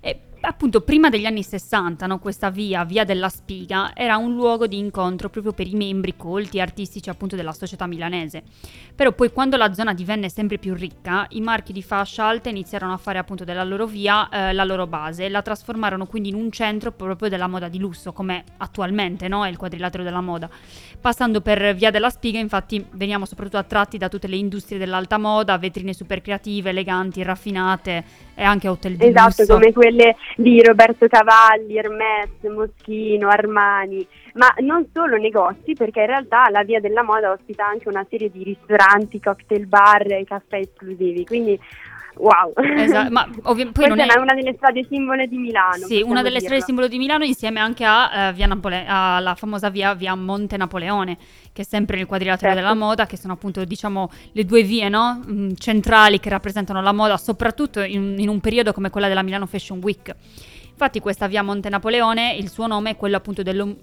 E 0.00 0.20
appunto 0.42 0.80
prima 0.80 1.08
degli 1.08 1.24
anni 1.24 1.42
60, 1.42 2.06
no, 2.06 2.18
questa 2.18 2.50
via, 2.50 2.84
via 2.84 3.04
della 3.04 3.28
Spiga, 3.28 3.92
era 3.94 4.16
un 4.16 4.34
luogo 4.34 4.66
di 4.66 4.78
incontro 4.78 5.28
proprio 5.28 5.52
per 5.52 5.66
i 5.66 5.74
membri 5.74 6.16
colti 6.16 6.58
e 6.58 6.60
artistici 6.60 7.08
appunto 7.08 7.36
della 7.36 7.52
società 7.52 7.86
milanese. 7.86 8.42
Però 8.94 9.12
poi 9.12 9.32
quando 9.32 9.56
la 9.56 9.72
zona 9.72 9.94
divenne 9.94 10.28
sempre 10.28 10.58
più 10.58 10.74
ricca, 10.74 11.26
i 11.30 11.40
marchi 11.40 11.72
di 11.72 11.82
fascia 11.82 12.24
alta 12.24 12.48
iniziarono 12.48 12.92
a 12.92 12.96
fare 12.96 13.18
appunto 13.18 13.44
della 13.44 13.64
loro 13.64 13.86
via 13.86 14.28
eh, 14.28 14.52
la 14.52 14.64
loro 14.64 14.86
base 14.86 15.24
e 15.24 15.28
la 15.28 15.42
trasformarono 15.42 16.06
quindi 16.06 16.28
in 16.28 16.34
un 16.34 16.50
centro 16.50 16.92
proprio 16.92 17.28
della 17.28 17.46
moda 17.46 17.68
di 17.68 17.78
lusso, 17.78 18.12
come 18.12 18.44
attualmente 18.58 19.28
no, 19.28 19.44
è 19.44 19.48
il 19.48 19.56
quadrilatero 19.56 20.02
della 20.02 20.20
moda. 20.20 20.48
Passando 21.00 21.40
per 21.40 21.74
via 21.74 21.90
della 21.90 22.10
Spiga, 22.10 22.38
infatti, 22.38 22.84
veniamo 22.92 23.24
soprattutto 23.24 23.58
attratti 23.58 23.98
da 23.98 24.08
tutte 24.08 24.28
le 24.28 24.36
industrie 24.36 24.78
dell'alta 24.78 25.18
moda, 25.18 25.56
vetrine 25.58 25.94
super 25.94 26.20
creative, 26.20 26.70
eleganti, 26.70 27.22
raffinate 27.22 28.04
e 28.34 28.42
anche 28.42 28.68
hotel 28.68 28.96
di 28.96 29.06
Esatto, 29.06 29.42
lusso. 29.42 29.54
come 29.54 29.72
quelle 29.72 30.16
di 30.36 30.62
Roberto 30.62 31.06
Cavalli, 31.08 31.76
Hermès, 31.76 32.30
Moschino, 32.42 33.28
Armani, 33.28 34.06
ma 34.34 34.52
non 34.60 34.88
solo 34.92 35.16
negozi, 35.16 35.74
perché 35.74 36.00
in 36.00 36.06
realtà 36.06 36.48
la 36.50 36.62
via 36.62 36.80
della 36.80 37.02
moda 37.02 37.30
ospita 37.30 37.66
anche 37.66 37.88
una 37.88 38.06
serie 38.08 38.30
di 38.30 38.42
ristoranti, 38.42 39.20
cocktail 39.20 39.66
bar 39.66 40.10
e 40.10 40.24
caffè 40.24 40.58
esclusivi, 40.58 41.24
quindi 41.26 41.58
wow. 42.16 42.52
Esatto, 42.76 43.10
ma 43.10 43.28
ovvi- 43.44 43.66
poi 43.66 43.86
non 43.88 43.96
Questa 43.96 44.14
è... 44.14 44.16
è 44.16 44.20
una 44.20 44.34
delle 44.34 44.54
strade 44.54 44.86
simbole 44.88 45.26
di 45.26 45.36
Milano. 45.36 45.86
Sì, 45.86 46.02
una 46.02 46.22
delle 46.22 46.38
strade 46.38 46.56
dirlo. 46.56 46.64
simbolo 46.64 46.88
di 46.88 46.98
Milano 46.98 47.24
insieme 47.24 47.60
anche 47.60 47.84
a, 47.84 48.28
eh, 48.28 48.32
via 48.32 48.46
Napole- 48.46 48.84
alla 48.86 49.34
famosa 49.34 49.70
via, 49.70 49.94
via 49.94 50.14
Monte 50.14 50.56
Napoleone, 50.56 51.16
che 51.52 51.62
è 51.62 51.64
sempre 51.64 51.96
nel 51.96 52.06
quadrilatero 52.06 52.52
Certo. 52.52 52.62
della 52.64 52.74
moda, 52.78 53.06
che 53.06 53.16
sono 53.16 53.32
appunto 53.32 53.64
diciamo 53.64 54.10
le 54.32 54.44
due 54.44 54.62
vie 54.62 54.88
no? 54.88 55.22
Mm, 55.28 55.52
centrali 55.56 56.20
che 56.20 56.28
rappresentano 56.28 56.80
la 56.82 56.92
moda, 56.92 57.16
soprattutto 57.16 57.80
in, 57.80 58.16
in 58.18 58.28
un 58.28 58.40
periodo 58.40 58.72
come 58.72 58.90
quella 58.90 59.08
della 59.08 59.22
Milano 59.22 59.46
Fashion 59.46 59.78
Week. 59.82 60.14
Infatti 60.70 61.00
questa 61.00 61.26
via 61.28 61.42
Monte 61.42 61.68
Napoleone, 61.68 62.34
il 62.34 62.48
suo 62.48 62.66
nome 62.66 62.90
è 62.90 62.96
quello 62.96 63.16
appunto 63.16 63.42
dello 63.42 63.76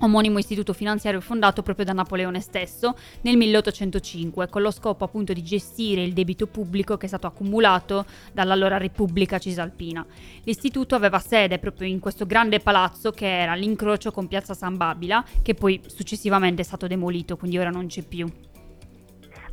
omonimo 0.00 0.38
istituto 0.38 0.72
finanziario 0.72 1.20
fondato 1.20 1.62
proprio 1.62 1.84
da 1.84 1.92
Napoleone 1.92 2.40
stesso 2.40 2.96
nel 3.22 3.36
1805 3.36 4.48
con 4.48 4.62
lo 4.62 4.70
scopo 4.70 5.04
appunto 5.04 5.32
di 5.32 5.42
gestire 5.42 6.02
il 6.02 6.12
debito 6.12 6.46
pubblico 6.46 6.96
che 6.96 7.06
è 7.06 7.08
stato 7.08 7.26
accumulato 7.26 8.04
dall'allora 8.32 8.76
Repubblica 8.76 9.38
Cisalpina. 9.38 10.04
L'istituto 10.44 10.94
aveva 10.94 11.18
sede 11.18 11.58
proprio 11.58 11.88
in 11.88 11.98
questo 11.98 12.26
grande 12.26 12.60
palazzo 12.60 13.10
che 13.10 13.40
era 13.40 13.52
all'incrocio 13.52 14.10
con 14.10 14.28
Piazza 14.28 14.54
San 14.54 14.76
Babila 14.76 15.24
che 15.42 15.54
poi 15.54 15.80
successivamente 15.86 16.62
è 16.62 16.64
stato 16.64 16.86
demolito 16.86 17.36
quindi 17.36 17.58
ora 17.58 17.70
non 17.70 17.86
c'è 17.86 18.02
più. 18.02 18.28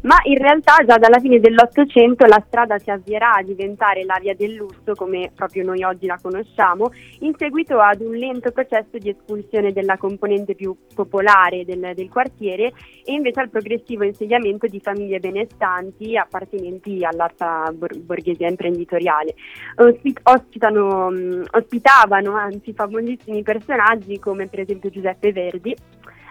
Ma 0.07 0.15
in 0.23 0.37
realtà 0.37 0.77
già 0.85 0.97
dalla 0.97 1.19
fine 1.19 1.41
dell'Ottocento 1.41 2.25
la 2.27 2.41
strada 2.47 2.79
si 2.79 2.89
avvierà 2.89 3.33
a 3.33 3.43
diventare 3.43 4.05
la 4.05 4.17
via 4.21 4.33
del 4.33 4.53
lusso 4.53 4.93
come 4.95 5.31
proprio 5.35 5.65
noi 5.65 5.83
oggi 5.83 6.05
la 6.05 6.17
conosciamo, 6.21 6.91
in 7.19 7.33
seguito 7.37 7.77
ad 7.81 7.99
un 7.99 8.15
lento 8.15 8.51
processo 8.51 8.97
di 8.97 9.09
espulsione 9.09 9.73
della 9.73 9.97
componente 9.97 10.55
più 10.55 10.73
popolare 10.95 11.65
del, 11.65 11.91
del 11.93 12.07
quartiere 12.07 12.71
e 13.03 13.11
invece 13.11 13.41
al 13.41 13.49
progressivo 13.49 14.05
insediamento 14.05 14.67
di 14.67 14.79
famiglie 14.79 15.19
benestanti 15.19 16.15
appartenenti 16.15 17.03
all'alta 17.03 17.69
bor- 17.73 17.97
borghesia 17.97 18.47
imprenditoriale. 18.47 19.35
Ospi- 19.75 20.15
ospitano, 20.23 21.11
ospitavano 21.51 22.33
anzi 22.33 22.71
famosissimi 22.71 23.43
personaggi 23.43 24.19
come 24.19 24.47
per 24.47 24.61
esempio 24.61 24.89
Giuseppe 24.89 25.33
Verdi, 25.33 25.75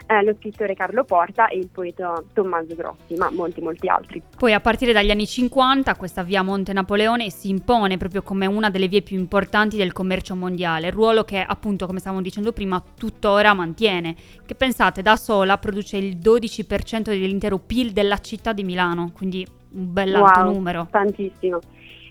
eh, 0.06 0.22
lo 0.22 0.34
scrittore 0.38 0.74
Carlo 0.74 1.04
Porta 1.04 1.48
e 1.48 1.58
il 1.58 1.68
poeta 1.68 2.22
Tommaso 2.32 2.74
Grossi, 2.74 3.14
ma 3.16 3.30
molti 3.30 3.60
molti 3.60 3.88
altri. 3.88 4.22
Poi 4.36 4.52
a 4.52 4.60
partire 4.60 4.92
dagli 4.92 5.10
anni 5.10 5.26
50 5.26 5.94
questa 5.96 6.22
via 6.22 6.42
Monte 6.42 6.72
Napoleone 6.72 7.30
si 7.30 7.48
impone 7.48 7.96
proprio 7.96 8.22
come 8.22 8.46
una 8.46 8.70
delle 8.70 8.88
vie 8.88 9.02
più 9.02 9.18
importanti 9.18 9.76
del 9.76 9.92
commercio 9.92 10.34
mondiale, 10.34 10.90
ruolo 10.90 11.24
che 11.24 11.40
appunto 11.40 11.86
come 11.86 11.98
stavamo 11.98 12.22
dicendo 12.22 12.52
prima 12.52 12.82
tuttora 12.96 13.54
mantiene, 13.54 14.14
che 14.44 14.54
pensate 14.54 15.02
da 15.02 15.16
sola 15.16 15.58
produce 15.58 15.96
il 15.96 16.16
12% 16.16 17.02
dell'intero 17.02 17.58
PIL 17.58 17.92
della 17.92 18.18
città 18.18 18.52
di 18.52 18.62
Milano, 18.62 19.10
quindi 19.12 19.46
un 19.72 19.92
bell'alto 19.92 20.40
Wow, 20.40 20.52
numero. 20.52 20.88
Tantissimo. 20.90 21.60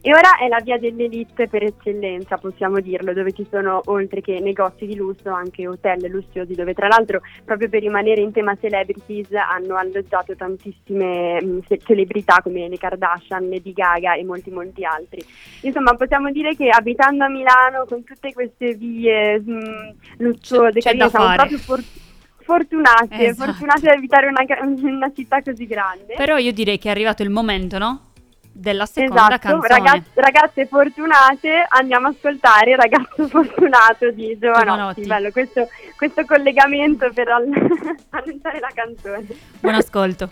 E 0.07 0.13
ora 0.13 0.37
è 0.37 0.47
la 0.47 0.59
via 0.63 0.77
dell'elite 0.77 1.47
per 1.47 1.63
eccellenza, 1.63 2.37
possiamo 2.37 2.79
dirlo, 2.79 3.11
dove 3.11 3.31
ci 3.31 3.43
sono 3.49 3.81
oltre 3.85 4.21
che 4.21 4.39
negozi 4.39 4.85
di 4.85 4.95
lusso 4.95 5.31
anche 5.31 5.67
hotel 5.67 5.99
lussuosi, 6.11 6.53
dove 6.53 6.75
tra 6.75 6.87
l'altro 6.87 7.21
proprio 7.43 7.69
per 7.69 7.81
rimanere 7.81 8.21
in 8.21 8.31
tema 8.31 8.55
celebrities 8.61 9.33
hanno 9.33 9.75
alloggiato 9.77 10.35
tantissime 10.35 11.41
mh, 11.41 11.61
ce- 11.67 11.79
celebrità 11.83 12.39
come 12.43 12.69
le 12.69 12.77
Kardashian, 12.77 13.49
Lady 13.49 13.73
Gaga 13.73 14.13
e 14.13 14.23
molti 14.23 14.51
molti 14.51 14.85
altri. 14.85 15.25
Insomma, 15.61 15.95
possiamo 15.95 16.29
dire 16.29 16.55
che 16.55 16.69
abitando 16.69 17.23
a 17.23 17.29
Milano 17.29 17.85
con 17.89 18.03
tutte 18.03 18.31
queste 18.31 18.75
vie 18.75 19.39
mh, 19.39 19.95
lussuose, 20.19 20.81
C'è- 20.81 20.95
siamo 21.09 21.33
proprio 21.33 21.57
for- 21.57 21.83
fortunate, 22.43 23.25
Esatto. 23.25 23.53
fortunate 23.53 23.89
ad 23.89 23.97
abitare 23.97 24.27
una, 24.27 24.45
una 24.83 25.11
città 25.15 25.41
così 25.41 25.65
grande. 25.65 26.13
Però 26.15 26.37
io 26.37 26.51
direi 26.51 26.77
che 26.77 26.89
è 26.89 26.91
arrivato 26.91 27.23
il 27.23 27.31
momento, 27.31 27.79
no? 27.79 28.01
Della 28.57 28.85
seconda 28.85 29.27
esatto, 29.27 29.37
canzone. 29.49 29.67
ragaz- 29.67 30.09
ragazze 30.13 30.65
fortunate, 30.65 31.65
andiamo 31.67 32.07
a 32.07 32.11
ascoltare 32.11 32.77
Ragazzo 32.77 33.27
Fortunato 33.27 34.11
di 34.11 34.37
Giovanotti. 34.39 35.05
Bello, 35.05 35.29
questo, 35.31 35.67
questo 35.97 36.23
collegamento 36.23 37.11
per 37.13 37.27
al- 37.27 37.49
annunciare 38.11 38.59
la 38.61 38.71
canzone. 38.73 39.25
Buon 39.59 39.73
ascolto. 39.75 40.29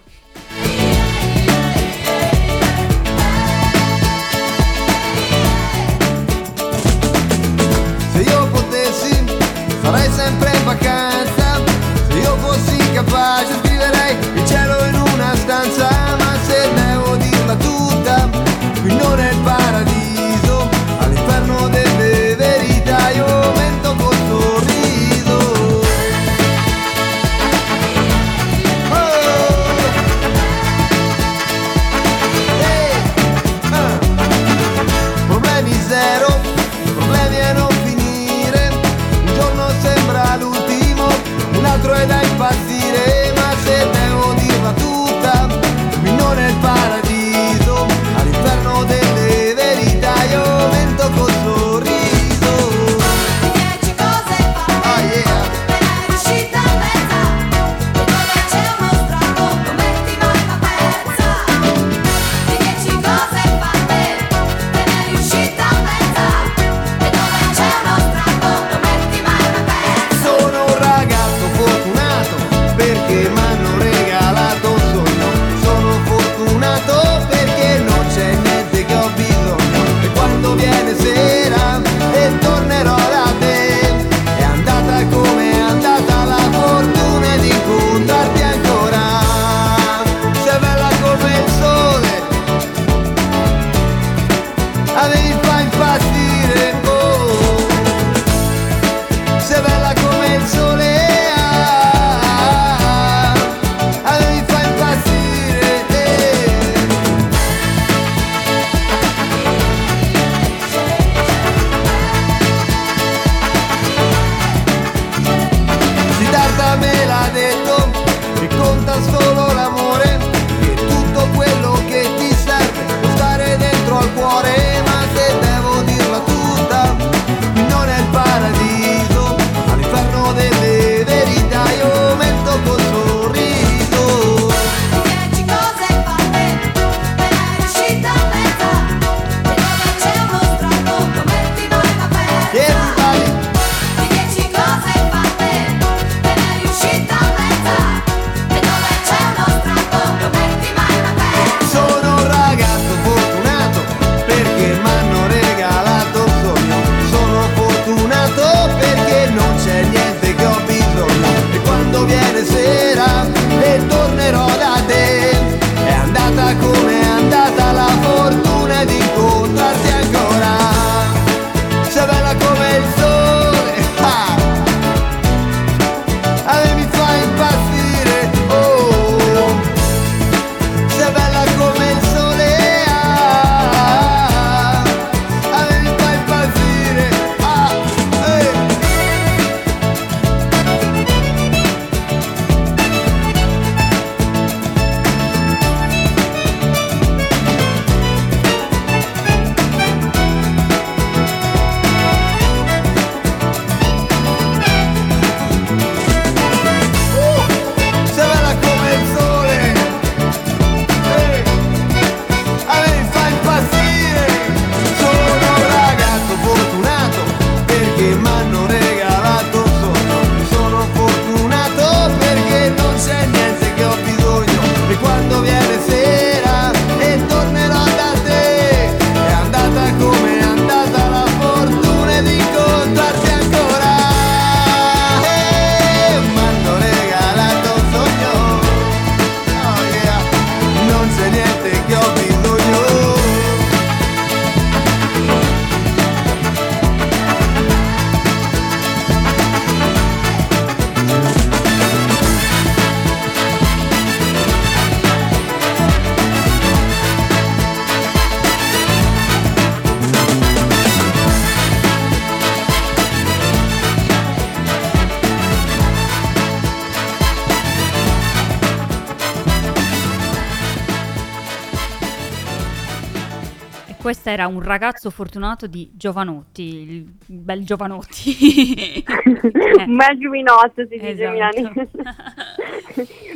Questo 274.24 274.42
era 274.42 274.48
un 274.50 274.64
ragazzo 274.64 275.10
fortunato 275.10 275.68
di 275.68 275.92
Giovanotti, 275.94 276.64
il 276.64 277.14
bel 277.26 277.66
Giovanotti. 277.66 279.04
Eh, 279.04 279.84
Un 279.86 279.96
bel 279.98 280.18
giuvinotto 280.18 280.86
si 280.88 280.98
dice 280.98 281.10
Esatto. 281.10 281.74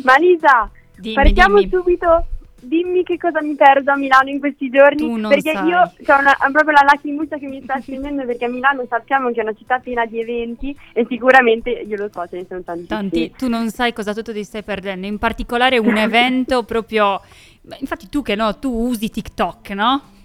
Ma 0.04 0.16
Lisa, 0.18 0.70
Dimmi, 0.96 1.14
partiamo 1.14 1.58
dimmi. 1.60 1.70
subito. 1.70 2.26
Dimmi 2.60 3.04
che 3.04 3.18
cosa 3.18 3.42
mi 3.42 3.56
perdo 3.56 3.92
a 3.92 3.98
Milano 3.98 4.30
in 4.30 4.40
questi 4.40 4.70
giorni. 4.70 4.98
Tu 4.98 5.16
non 5.16 5.30
perché 5.30 5.52
sai. 5.52 5.68
io 5.68 5.80
ho 5.82 5.92
proprio 6.52 6.72
la 6.72 6.86
lacrimuccia 6.86 7.38
che 7.38 7.48
mi 7.48 7.62
sta 7.64 7.80
scendendo 7.80 8.26
perché 8.26 8.46
a 8.46 8.50
Milano 8.50 8.86
sappiamo 8.88 9.30
che 9.32 9.42
è 9.42 9.44
una 9.44 9.54
città 9.54 9.80
piena 9.80 10.06
di 10.06 10.22
eventi 10.22 10.78
e 10.94 11.06
sicuramente 11.10 11.70
io 11.70 11.98
lo 11.98 12.10
so, 12.14 12.26
ce 12.28 12.38
ne 12.38 12.46
sono 12.48 12.62
tantissimi. 12.62 12.88
Tanti, 12.88 13.34
tu 13.38 13.50
non 13.50 13.70
sai 13.72 13.92
cosa 13.92 14.14
tutto 14.14 14.32
ti 14.32 14.44
stai 14.46 14.64
perdendo, 14.64 15.06
in 15.06 15.18
particolare 15.18 15.78
un 15.80 15.98
evento 15.98 16.64
proprio... 16.64 17.20
Infatti 17.80 18.08
tu 18.08 18.22
che 18.22 18.36
no, 18.36 18.58
tu 18.58 18.72
usi 18.72 19.10
TikTok, 19.10 19.70
no? 19.72 20.16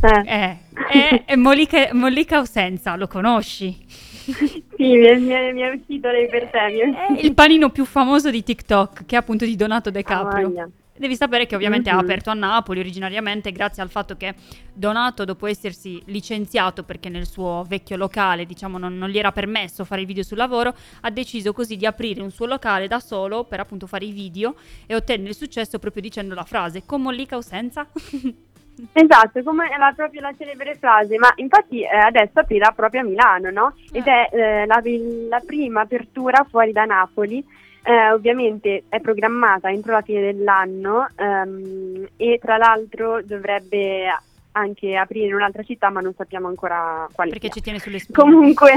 Eh, 0.00 0.58
Eh, 0.92 1.24
è 1.24 1.36
Mollica, 1.36 1.88
Mollica 1.92 2.40
Osenza, 2.40 2.96
lo 2.96 3.06
conosci? 3.06 3.84
sì, 3.88 4.96
mi 4.96 5.04
è, 5.06 5.16
mi 5.18 5.28
è- 5.30 5.52
mi 5.52 5.60
è 5.60 5.70
uscito 5.70 6.10
lei 6.10 6.28
per 6.28 6.48
te. 6.50 6.58
è 6.58 7.20
il 7.20 7.34
panino 7.34 7.70
più 7.70 7.84
famoso 7.84 8.30
di 8.30 8.42
TikTok, 8.42 9.06
che 9.06 9.14
è 9.16 9.18
appunto 9.18 9.44
di 9.44 9.54
Donato 9.56 9.90
De 9.90 10.00
Ah, 10.00 10.02
Caprio. 10.02 10.48
voglia. 10.48 10.68
Devi 10.96 11.16
sapere 11.16 11.46
che 11.46 11.56
ovviamente 11.56 11.90
ha 11.90 11.94
Mhm. 11.94 11.98
aperto 12.00 12.30
a 12.30 12.34
Napoli 12.34 12.78
originariamente 12.78 13.50
grazie 13.50 13.82
al 13.82 13.90
fatto 13.90 14.16
che 14.16 14.34
Donato, 14.72 15.24
dopo 15.24 15.46
essersi 15.48 16.00
licenziato 16.06 16.84
perché 16.84 17.08
nel 17.08 17.26
suo 17.26 17.64
vecchio 17.68 17.96
locale, 17.96 18.46
diciamo, 18.46 18.78
non, 18.78 18.96
non 18.96 19.08
gli 19.08 19.18
era 19.18 19.32
permesso 19.32 19.84
fare 19.84 20.02
i 20.02 20.04
video 20.04 20.22
sul 20.22 20.36
lavoro, 20.36 20.72
ha 21.00 21.10
deciso 21.10 21.52
così 21.52 21.76
di 21.76 21.84
aprire 21.84 22.22
un 22.22 22.30
suo 22.30 22.46
locale 22.46 22.86
da 22.86 23.00
solo 23.00 23.42
per 23.44 23.58
appunto 23.58 23.88
fare 23.88 24.04
i 24.04 24.12
video 24.12 24.54
e 24.86 24.94
ottenne 24.94 25.28
il 25.28 25.34
successo 25.34 25.78
proprio 25.80 26.00
dicendo 26.02 26.32
la 26.34 26.44
frase 26.44 26.84
con 26.86 27.02
mollica 27.02 27.36
o 27.36 27.40
senza? 27.40 27.88
Esatto, 28.92 29.42
come 29.42 29.68
la, 29.78 29.92
proprio 29.94 30.20
la 30.20 30.34
celebre 30.36 30.74
frase, 30.76 31.16
ma 31.18 31.32
infatti 31.36 31.82
eh, 31.82 31.96
adesso 31.96 32.40
aprirà 32.40 32.72
proprio 32.72 33.02
a 33.02 33.04
Milano, 33.04 33.50
no? 33.50 33.74
Ed 33.92 34.06
è 34.06 34.28
eh, 34.32 34.66
la, 34.66 34.82
la 35.28 35.40
prima 35.44 35.82
apertura 35.82 36.44
fuori 36.48 36.72
da 36.72 36.84
Napoli, 36.84 37.44
eh, 37.82 38.10
ovviamente 38.10 38.84
è 38.88 39.00
programmata 39.00 39.70
entro 39.70 39.92
la 39.92 40.00
fine 40.00 40.20
dell'anno 40.20 41.06
ehm, 41.16 42.08
e 42.16 42.38
tra 42.40 42.56
l'altro 42.56 43.20
dovrebbe 43.22 44.08
anche 44.56 44.94
aprire 44.96 45.26
in 45.26 45.34
un'altra 45.34 45.62
città, 45.62 45.90
ma 45.90 46.00
non 46.00 46.14
sappiamo 46.16 46.46
ancora 46.48 47.08
quale 47.12 47.30
perché 47.30 47.46
sia. 47.46 47.54
ci 47.56 47.60
tiene 47.62 47.78
sulle 47.78 47.98
spine. 48.00 48.18
Comunque 48.18 48.70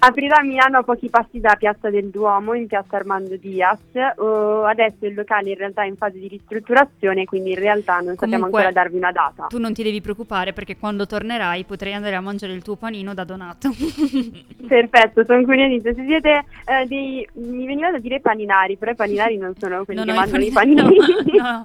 aprirà 0.00 0.36
a 0.38 0.42
Milano 0.42 0.78
a 0.78 0.82
pochi 0.82 1.08
passi 1.08 1.40
da 1.40 1.54
Piazza 1.56 1.88
del 1.90 2.08
Duomo 2.10 2.52
in 2.54 2.66
Piazza 2.66 2.96
Armando 2.96 3.36
Diaz. 3.36 3.80
Oh, 4.16 4.64
adesso 4.64 5.06
il 5.06 5.14
locale 5.14 5.50
in 5.50 5.56
realtà 5.56 5.82
è 5.82 5.86
in 5.86 5.96
fase 5.96 6.18
di 6.18 6.28
ristrutturazione, 6.28 7.24
quindi 7.24 7.50
in 7.50 7.58
realtà 7.58 7.96
non 8.00 8.14
sappiamo 8.16 8.44
Comunque, 8.44 8.60
ancora 8.64 8.72
darvi 8.82 8.96
una 8.96 9.12
data. 9.12 9.46
Tu 9.48 9.58
non 9.58 9.72
ti 9.72 9.82
devi 9.82 10.00
preoccupare 10.00 10.52
perché 10.52 10.76
quando 10.76 11.06
tornerai 11.06 11.64
potrai 11.64 11.94
andare 11.94 12.16
a 12.16 12.20
mangiare 12.20 12.52
il 12.52 12.62
tuo 12.62 12.76
panino 12.76 13.14
da 13.14 13.24
Donato. 13.24 13.70
Perfetto, 14.66 15.24
sono 15.24 15.42
curiosa. 15.44 15.92
Se 15.94 16.04
siete 16.04 16.44
eh, 16.66 16.86
dei. 16.86 17.26
mi 17.34 17.66
veniva 17.66 17.90
da 17.90 17.98
dire 17.98 18.20
paninari, 18.20 18.76
però 18.76 18.92
i 18.92 18.96
paninari 18.96 19.36
non 19.36 19.54
sono 19.58 19.84
quelli 19.84 20.00
Non 20.00 20.08
che 20.08 20.14
mangiano 20.14 20.44
i 20.44 20.50
panini- 20.50 20.82
panini. 20.82 21.38
no, 21.38 21.62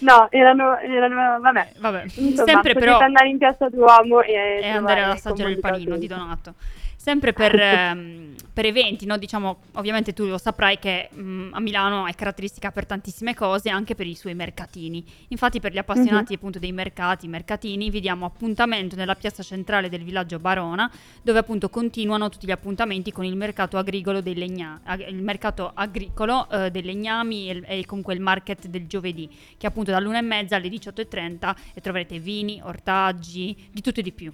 No, 0.00 0.26
erano, 0.30 0.78
erano. 0.78 1.40
Vabbè. 1.40 1.72
Vabbè, 1.78 2.01
Insomma, 2.14 2.44
sempre 2.44 2.74
però 2.74 2.98
andare 2.98 3.28
in 3.28 3.38
piazza 3.38 3.68
Duomo 3.68 4.22
e, 4.22 4.60
e 4.62 4.68
andare 4.68 5.02
ad 5.02 5.10
assaggiare 5.10 5.50
il 5.50 5.60
panino 5.60 5.96
di. 5.96 6.06
Donato. 6.06 6.54
Sempre 7.02 7.32
per, 7.34 7.58
ehm, 7.58 8.36
per 8.52 8.64
eventi, 8.64 9.06
no? 9.06 9.18
diciamo, 9.18 9.62
ovviamente 9.72 10.12
tu 10.12 10.24
lo 10.24 10.38
saprai 10.38 10.78
che 10.78 11.08
mm, 11.12 11.52
a 11.52 11.58
Milano 11.58 12.06
è 12.06 12.14
caratteristica 12.14 12.70
per 12.70 12.86
tantissime 12.86 13.34
cose, 13.34 13.70
anche 13.70 13.96
per 13.96 14.06
i 14.06 14.14
suoi 14.14 14.36
mercatini. 14.36 15.04
Infatti 15.28 15.58
per 15.58 15.72
gli 15.72 15.78
appassionati 15.78 16.34
appunto 16.34 16.60
dei 16.60 16.70
mercati, 16.70 17.26
mercatini, 17.26 17.90
vi 17.90 17.98
diamo 17.98 18.24
appuntamento 18.24 18.94
nella 18.94 19.16
piazza 19.16 19.42
centrale 19.42 19.88
del 19.88 20.04
villaggio 20.04 20.38
Barona, 20.38 20.88
dove 21.22 21.40
appunto 21.40 21.68
continuano 21.70 22.28
tutti 22.28 22.46
gli 22.46 22.52
appuntamenti 22.52 23.10
con 23.10 23.24
il 23.24 23.34
mercato 23.34 23.78
agricolo 23.78 24.20
dei, 24.20 24.36
legna- 24.36 24.80
ag- 24.84 25.08
il 25.08 25.24
mercato 25.24 25.72
agricolo, 25.74 26.48
eh, 26.50 26.70
dei 26.70 26.82
legnami 26.82 27.50
e, 27.50 27.62
e 27.80 27.84
comunque 27.84 28.14
il 28.14 28.20
market 28.20 28.68
del 28.68 28.86
giovedì, 28.86 29.28
che 29.58 29.66
appunto 29.66 29.90
dall'una 29.90 30.18
e 30.18 30.22
mezza 30.22 30.54
alle 30.54 30.68
18.30 30.68 31.54
e 31.74 31.80
troverete 31.80 32.20
vini, 32.20 32.60
ortaggi, 32.62 33.56
di 33.72 33.80
tutto 33.80 33.98
e 33.98 34.02
di 34.04 34.12
più. 34.12 34.32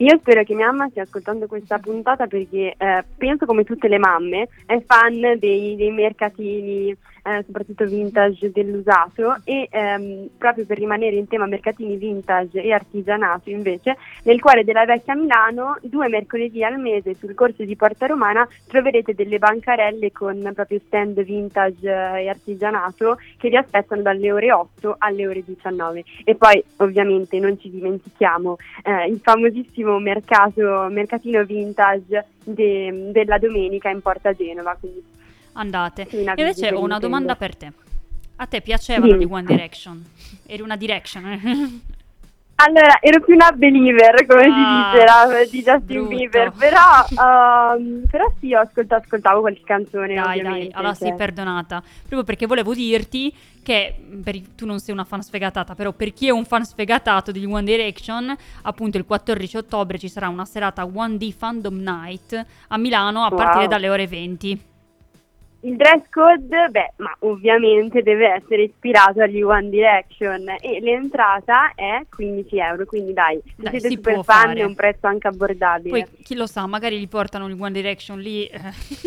Io 0.00 0.16
spero 0.18 0.44
che 0.44 0.54
mia 0.54 0.66
mamma 0.66 0.88
stia 0.90 1.02
ascoltando 1.02 1.46
questa 1.46 1.78
puntata 1.78 2.28
perché 2.28 2.74
eh, 2.76 3.04
penso 3.16 3.46
come 3.46 3.64
tutte 3.64 3.88
le 3.88 3.98
mamme 3.98 4.48
è 4.64 4.80
fan 4.86 5.36
dei, 5.38 5.74
dei 5.74 5.90
mercatini, 5.90 6.96
eh, 7.28 7.42
soprattutto 7.44 7.84
vintage 7.84 8.50
dell'usato 8.50 9.36
e 9.44 9.68
ehm, 9.70 10.30
proprio 10.38 10.64
per 10.64 10.78
rimanere 10.78 11.16
in 11.16 11.28
tema 11.28 11.46
mercatini 11.46 11.96
vintage 11.96 12.62
e 12.62 12.72
artigianato 12.72 13.50
invece, 13.50 13.96
nel 14.22 14.40
cuore 14.40 14.64
della 14.64 14.84
vecchia 14.86 15.14
Milano, 15.14 15.76
due 15.82 16.08
mercoledì 16.08 16.64
al 16.64 16.78
mese 16.78 17.14
sul 17.14 17.34
corso 17.34 17.64
di 17.64 17.76
Porta 17.76 18.06
Romana 18.06 18.48
troverete 18.66 19.14
delle 19.14 19.38
bancarelle 19.38 20.10
con 20.12 20.50
proprio 20.54 20.80
stand 20.86 21.22
vintage 21.22 21.86
eh, 21.88 22.22
e 22.22 22.28
artigianato 22.28 23.18
che 23.36 23.50
vi 23.50 23.56
aspettano 23.56 24.02
dalle 24.02 24.32
ore 24.32 24.52
8 24.52 24.96
alle 24.98 25.26
ore 25.26 25.44
19 25.44 26.04
e 26.24 26.34
poi 26.34 26.62
ovviamente 26.76 27.38
non 27.38 27.58
ci 27.60 27.70
dimentichiamo 27.70 28.56
eh, 28.84 29.06
il 29.08 29.20
famosissimo 29.22 29.98
mercato, 29.98 30.88
mercatino 30.90 31.44
vintage 31.44 32.24
de- 32.44 33.10
della 33.12 33.38
domenica 33.38 33.90
in 33.90 34.00
Porta 34.00 34.32
Genova. 34.32 34.76
Quindi 34.78 35.16
Andate. 35.58 36.06
Invece 36.36 36.72
ho 36.72 36.80
una 36.80 36.98
domanda 36.98 37.34
per 37.36 37.56
te. 37.56 37.72
A 38.36 38.46
te 38.46 38.60
piacevano 38.60 39.12
Sì. 39.18 39.18
gli 39.18 39.28
One 39.28 39.44
Direction? 39.44 40.04
Eri 40.46 40.62
una 40.62 40.76
Direction? 40.76 41.26
eh? 41.26 41.80
Allora, 42.60 42.98
ero 43.00 43.20
più 43.24 43.34
una 43.34 43.52
believer, 43.52 44.26
come 44.26 44.46
Ah, 44.46 45.28
si 45.44 45.48
dice, 45.48 45.48
di 45.48 45.62
Justin 45.62 45.80
brutto. 45.86 46.08
Bieber, 46.08 46.52
però, 46.58 47.06
ehm, 47.76 48.02
però 48.10 48.32
sì, 48.40 48.52
ho 48.52 48.58
ascoltato, 48.58 49.04
ascoltavo 49.04 49.40
qualche 49.42 49.62
canzone, 49.64 50.14
Dai, 50.16 50.38
ovviamente. 50.40 50.58
dai, 50.64 50.70
allora 50.72 50.94
sei 50.94 51.08
cioè. 51.10 51.16
perdonata. 51.18 51.80
Proprio 52.00 52.24
perché 52.24 52.46
volevo 52.46 52.74
dirti 52.74 53.32
che 53.62 53.94
mh, 54.00 54.20
per 54.22 54.40
tu 54.56 54.66
non 54.66 54.80
sei 54.80 54.92
una 54.92 55.04
fan 55.04 55.22
sfegatata, 55.22 55.76
però 55.76 55.92
per 55.92 56.12
chi 56.12 56.26
è 56.26 56.30
un 56.30 56.44
fan 56.44 56.64
sfegatato 56.64 57.30
degli 57.30 57.44
One 57.46 57.62
Direction, 57.62 58.36
appunto 58.62 58.98
il 58.98 59.04
14 59.04 59.56
ottobre 59.56 59.96
ci 59.96 60.08
sarà 60.08 60.28
una 60.28 60.44
serata 60.44 60.84
1D 60.84 61.30
Fandom 61.30 61.76
Night 61.80 62.44
a 62.68 62.76
Milano 62.76 63.22
a 63.22 63.28
Wow. 63.28 63.36
partire 63.36 63.68
dalle 63.68 63.88
ore 63.88 64.08
20. 64.08 64.60
Il 65.60 65.74
dress 65.76 66.02
code, 66.10 66.68
beh, 66.70 66.92
ma 66.98 67.14
ovviamente 67.20 68.02
deve 68.02 68.28
essere 68.34 68.62
ispirato 68.62 69.22
agli 69.22 69.42
One 69.42 69.68
Direction 69.70 70.48
e 70.60 70.80
l'entrata 70.80 71.72
è 71.74 72.02
15 72.08 72.58
euro, 72.58 72.84
quindi 72.84 73.12
dai, 73.12 73.40
se 73.44 73.52
Dai, 73.56 73.70
siete 73.72 73.88
si 73.88 73.94
super 73.96 74.14
può 74.14 74.22
fan 74.22 74.46
fare. 74.46 74.60
è 74.60 74.64
un 74.64 74.74
prezzo 74.76 75.08
anche 75.08 75.26
abbordabile. 75.26 75.90
Poi 75.90 76.22
chi 76.22 76.36
lo 76.36 76.46
sa, 76.46 76.64
magari 76.66 77.00
gli 77.00 77.08
portano 77.08 77.48
il 77.48 77.56
One 77.58 77.72
Direction 77.72 78.20
lì 78.20 78.46
eh, 78.46 78.60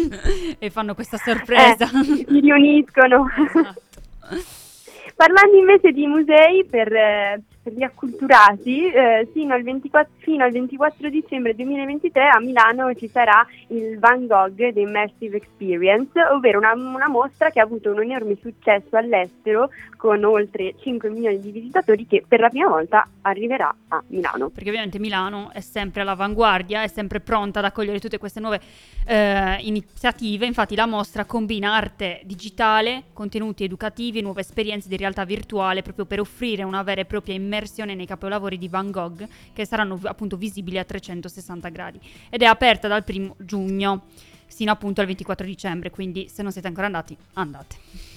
e 0.59 0.69
fanno 0.69 0.93
questa 0.93 1.15
sorpresa. 1.17 1.85
Eh, 1.85 2.25
si 2.27 2.39
riuniscono. 2.41 3.27
Esatto. 3.29 3.81
Parlando 5.15 5.55
invece 5.55 5.91
di 5.91 6.05
musei 6.07 6.65
per, 6.65 6.91
eh, 6.91 7.41
per 7.63 7.73
gli 7.73 7.83
acculturati, 7.83 8.91
eh, 8.91 9.27
fino, 9.31 9.53
al 9.53 9.61
24, 9.61 10.11
fino 10.17 10.43
al 10.43 10.51
24 10.51 11.09
dicembre 11.09 11.53
2023 11.53 12.27
a 12.27 12.39
Milano 12.39 12.93
ci 12.95 13.07
sarà 13.07 13.45
il 13.67 13.99
Van 13.99 14.25
Gogh 14.25 14.55
The 14.55 14.79
Immersive 14.79 15.37
Experience, 15.37 16.19
ovvero 16.31 16.57
una, 16.57 16.73
una 16.73 17.07
mostra 17.07 17.49
che 17.51 17.59
ha 17.59 17.63
avuto 17.63 17.91
un 17.91 18.01
enorme 18.01 18.35
successo 18.41 18.97
all'estero 18.97 19.69
con 20.01 20.23
oltre 20.23 20.73
5 20.81 21.11
milioni 21.11 21.39
di 21.39 21.51
visitatori 21.51 22.07
che 22.07 22.25
per 22.27 22.39
la 22.39 22.49
prima 22.49 22.67
volta 22.67 23.07
arriverà 23.21 23.71
a 23.89 24.03
Milano. 24.07 24.49
Perché 24.49 24.69
ovviamente 24.69 24.97
Milano 24.97 25.51
è 25.53 25.59
sempre 25.59 26.01
all'avanguardia, 26.01 26.81
è 26.81 26.87
sempre 26.87 27.19
pronta 27.19 27.59
ad 27.59 27.65
accogliere 27.65 27.99
tutte 27.99 28.17
queste 28.17 28.39
nuove 28.39 28.59
eh, 29.05 29.57
iniziative. 29.59 30.47
Infatti 30.47 30.73
la 30.73 30.87
mostra 30.87 31.25
combina 31.25 31.75
arte 31.75 32.21
digitale, 32.23 33.03
contenuti 33.13 33.63
educativi, 33.63 34.21
nuove 34.21 34.41
esperienze 34.41 34.89
di 34.89 34.97
realtà 34.97 35.23
virtuale, 35.23 35.83
proprio 35.83 36.05
per 36.05 36.19
offrire 36.19 36.63
una 36.63 36.81
vera 36.81 37.01
e 37.01 37.05
propria 37.05 37.35
immersione 37.35 37.93
nei 37.93 38.07
capolavori 38.07 38.57
di 38.57 38.69
Van 38.69 38.89
Gogh, 38.89 39.27
che 39.53 39.67
saranno 39.67 39.99
appunto 40.05 40.35
visibili 40.35 40.79
a 40.79 40.83
360 40.83 41.69
gradi. 41.69 41.99
Ed 42.31 42.41
è 42.41 42.45
aperta 42.45 42.87
dal 42.87 43.03
1 43.07 43.35
giugno 43.37 44.05
sino 44.47 44.71
appunto 44.71 44.99
al 44.99 45.05
24 45.05 45.45
dicembre, 45.45 45.91
quindi 45.91 46.27
se 46.27 46.41
non 46.41 46.51
siete 46.51 46.67
ancora 46.67 46.87
andati, 46.87 47.15
andate. 47.33 48.10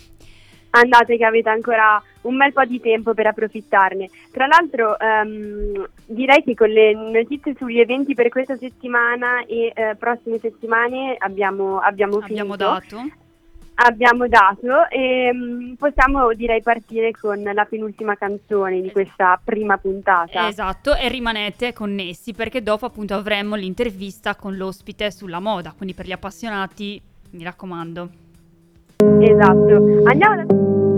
Andate 0.75 1.17
che 1.17 1.25
avete 1.25 1.49
ancora 1.49 2.03
un 2.23 2.37
bel 2.37 2.53
po' 2.53 2.65
di 2.65 2.81
tempo 2.81 3.15
per 3.15 3.27
approfittarne. 3.27 4.09
Tra 4.31 4.47
l'altro 4.47 4.99
ehm, 4.99 5.87
direi 6.07 6.43
che 6.43 6.55
con 6.55 6.69
le 6.69 6.93
notizie 6.95 7.55
sugli 7.57 7.79
eventi 7.81 8.15
per 8.15 8.29
questa 8.29 8.57
settimana 8.57 9.45
e 9.47 9.73
eh, 9.75 9.95
prossime 9.97 10.39
settimane 10.39 11.17
abbiamo, 11.19 11.79
abbiamo, 11.79 12.19
Abbiamo 12.19 12.55
finito. 12.55 12.57
dato. 12.57 13.03
Abbiamo 13.77 14.29
dato 14.29 14.89
e 14.89 15.33
mm, 15.35 15.73
possiamo 15.75 16.33
direi 16.33 16.63
partire 16.63 17.11
con 17.11 17.43
la 17.43 17.65
penultima 17.65 18.15
canzone 18.15 18.81
di 18.81 18.93
questa 18.93 19.41
prima 19.43 19.77
puntata. 19.79 20.47
Esatto, 20.47 20.95
e 20.95 21.09
rimanete 21.09 21.73
connessi 21.73 22.33
perché 22.33 22.63
dopo 22.63 22.87
appunto 22.87 23.15
avremo 23.15 23.57
l'intervista 23.57 24.37
con 24.37 24.57
l'ospite 24.57 25.11
sulla 25.11 25.41
moda, 25.41 25.75
quindi 25.77 25.93
per 25.93 26.07
gli 26.07 26.13
appassionati 26.13 27.03
mi 27.31 27.43
raccomando. 27.43 28.23
Esatto. 29.00 29.85
Andiamo. 30.07 30.93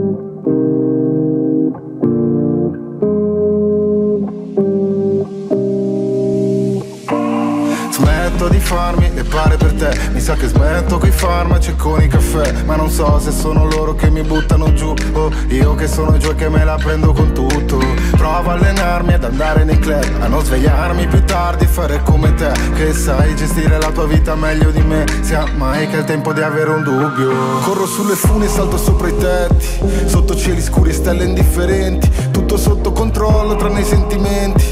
Smetto 8.36 8.52
di 8.52 8.60
farmi 8.60 9.14
le 9.14 9.24
pare 9.24 9.56
per 9.56 9.72
te. 9.72 9.98
Mi 10.12 10.20
sa 10.20 10.34
che 10.34 10.48
smetto 10.48 10.98
coi 10.98 11.10
farmaci 11.10 11.70
e 11.70 11.76
con 11.76 12.02
i 12.02 12.06
caffè 12.06 12.64
Ma 12.66 12.76
non 12.76 12.90
so 12.90 13.18
se 13.18 13.30
sono 13.30 13.64
loro 13.64 13.94
che 13.94 14.10
mi 14.10 14.20
buttano 14.20 14.74
giù 14.74 14.92
O 15.12 15.30
io 15.48 15.74
che 15.74 15.88
sono 15.88 16.18
giù 16.18 16.28
e 16.28 16.34
che 16.34 16.50
me 16.50 16.62
la 16.62 16.76
prendo 16.76 17.14
con 17.14 17.32
tutto. 17.32 17.78
Provo 18.10 18.50
a 18.50 18.52
allenarmi 18.52 19.14
ad 19.14 19.24
andare 19.24 19.64
nei 19.64 19.78
club 19.78 20.20
A 20.20 20.26
non 20.26 20.44
svegliarmi 20.44 21.06
più 21.06 21.24
tardi 21.24 21.64
e 21.64 21.66
fare 21.66 22.02
come 22.02 22.34
te 22.34 22.52
Che 22.74 22.92
sai 22.92 23.34
gestire 23.34 23.78
la 23.78 23.90
tua 23.90 24.06
vita 24.06 24.34
meglio 24.34 24.70
di 24.70 24.82
me. 24.82 25.06
Sia 25.22 25.46
mai 25.56 25.88
che 25.88 25.96
è 25.96 25.98
il 26.00 26.04
tempo 26.04 26.34
di 26.34 26.42
avere 26.42 26.68
un 26.68 26.82
dubbio. 26.82 27.30
Corro 27.62 27.86
sulle 27.86 28.16
fune 28.16 28.44
e 28.44 28.48
salto 28.48 28.76
sopra 28.76 29.08
i 29.08 29.16
tetti 29.16 29.66
Sotto 30.04 30.36
cieli 30.36 30.60
scuri 30.60 30.90
e 30.90 30.92
stelle 30.92 31.24
indifferenti. 31.24 32.10
Tutto 32.32 32.58
sotto 32.58 32.92
controllo 32.92 33.56
tranne 33.56 33.80
i 33.80 33.84
sentimenti. 33.84 34.64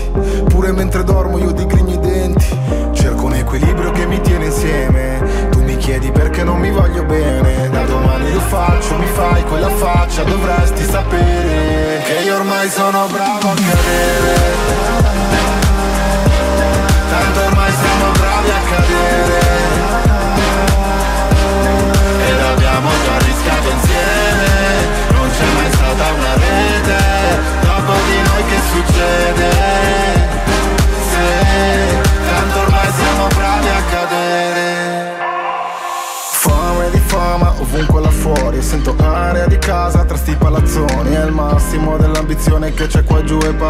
Pure 0.48 0.70
mentre 0.72 1.02
dormo 1.02 1.38
io 1.38 1.52
digrigno 1.52 1.94
i 1.94 1.98
denti 1.98 2.83
Cerco 3.54 3.66
un 3.66 3.70
equilibrio 3.70 3.90
che 3.92 4.06
mi 4.06 4.20
tiene 4.20 4.46
insieme. 4.46 5.48
Tu 5.50 5.62
mi 5.62 5.76
chiedi 5.76 6.10
perché 6.10 6.42
non 6.42 6.58
mi 6.58 6.70
voglio 6.70 7.04
bene. 7.04 7.68
Da 7.70 7.84
domani 7.84 8.32
lo 8.32 8.40
faccio, 8.40 8.96
mi 8.98 9.06
fai 9.06 9.42
quella 9.44 9.68
faccia 9.68 10.22
Dovresti 10.22 10.84
sapere 10.84 12.02
Che 12.04 12.22
io 12.24 12.36
ormai 12.36 12.68
sono 12.68 13.06
bravo 13.06 13.50
a 13.50 13.54
cadere. 13.54 14.34
Tanto 17.10 17.40
ormai 17.40 17.72
siamo 17.72 18.10
bravi 18.12 18.50
a 18.50 18.60
cadere 18.70 19.43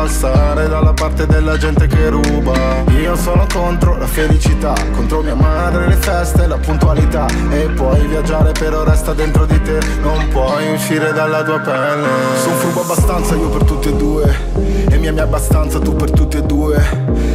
passare 0.04 0.68
dalla 0.68 0.92
parte 0.92 1.24
della 1.26 1.56
gente 1.56 1.86
che 1.86 2.10
ruba. 2.10 2.84
Io 3.00 3.16
sono 3.16 3.46
contro 3.50 3.96
la 3.96 4.06
felicità 4.06 4.74
Contro 4.92 5.22
mia 5.22 5.34
madre, 5.34 5.88
le 5.88 5.94
feste, 5.94 6.46
la 6.46 6.58
puntualità. 6.58 7.26
E 7.50 7.68
puoi 7.74 8.06
viaggiare 8.06 8.52
però 8.52 8.84
resta 8.84 9.14
dentro 9.14 9.46
di 9.46 9.60
te. 9.62 9.80
Non 10.02 10.28
puoi 10.28 10.72
uscire 10.74 11.12
dalla 11.12 11.42
tua 11.42 11.58
pelle. 11.58 12.06
Sono 12.42 12.54
furbo 12.56 12.82
abbastanza 12.82 13.34
io 13.34 13.48
per 13.48 13.64
tutti 13.64 13.88
e 13.88 13.92
due 13.94 14.53
E 14.94 14.96
mi 14.96 15.08
ami 15.08 15.18
abbastanza 15.18 15.80
tu 15.80 15.96
per 15.96 16.12
tutti 16.12 16.36
e 16.36 16.42
due. 16.42 16.80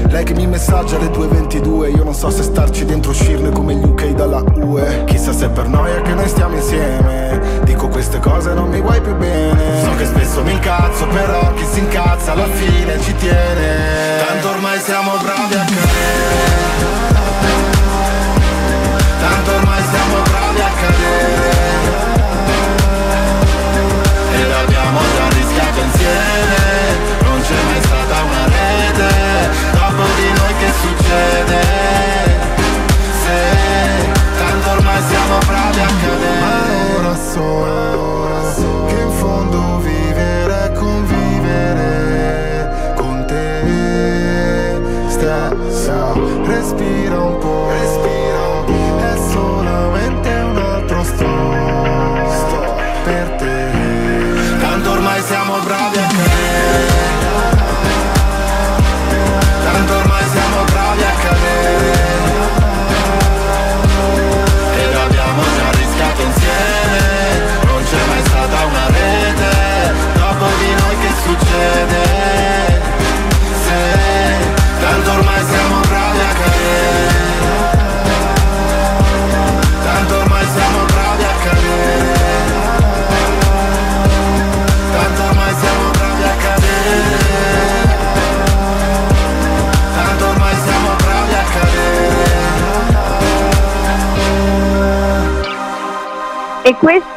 Lei 0.07 0.23
che 0.23 0.33
mi 0.33 0.47
messaggia 0.47 0.95
alle 0.95 1.07
2.22 1.07 1.93
Io 1.93 2.05
non 2.05 2.13
so 2.13 2.29
se 2.29 2.41
starci 2.41 2.85
dentro 2.85 3.11
uscirne 3.11 3.51
come 3.51 3.75
gli 3.75 3.83
UK 3.83 4.11
dalla 4.11 4.41
UE 4.55 5.03
Chissà 5.03 5.33
se 5.33 5.47
è 5.47 5.49
per 5.49 5.67
noia 5.67 6.01
che 6.01 6.13
noi 6.13 6.29
stiamo 6.29 6.55
insieme. 6.55 7.59
Dico 7.65 7.89
queste 7.89 8.19
cose 8.19 8.53
non 8.53 8.69
mi 8.69 8.79
vuoi 8.79 9.01
più 9.01 9.13
bene. 9.17 9.83
So 9.83 9.93
che 9.97 10.05
spesso 10.05 10.41
mi 10.41 10.53
incazzo 10.53 11.05
però 11.07 11.53
chi 11.53 11.65
si 11.65 11.79
incazza 11.79 12.31
alla 12.31 12.47
fine 12.47 12.97
ci 13.01 13.13
tiene. 13.15 14.23
Tanto 14.25 14.51
ormai 14.51 14.79
siamo 14.79 15.11
bravi 15.21 15.53
a 15.53 15.65
cadere 15.65 17.68
succede? 31.09 31.61
Se 33.23 33.37
tanto 34.37 34.69
ormai 34.69 35.01
siamo 35.09 35.37
bravi 35.45 35.79
a 35.79 35.87
cadere 36.01 36.39
Ma 36.39 36.97
ora 36.97 37.15
so 37.15 38.85
che 38.87 39.01
in 39.01 39.11
fondo 39.11 39.79
vivere 39.79 40.28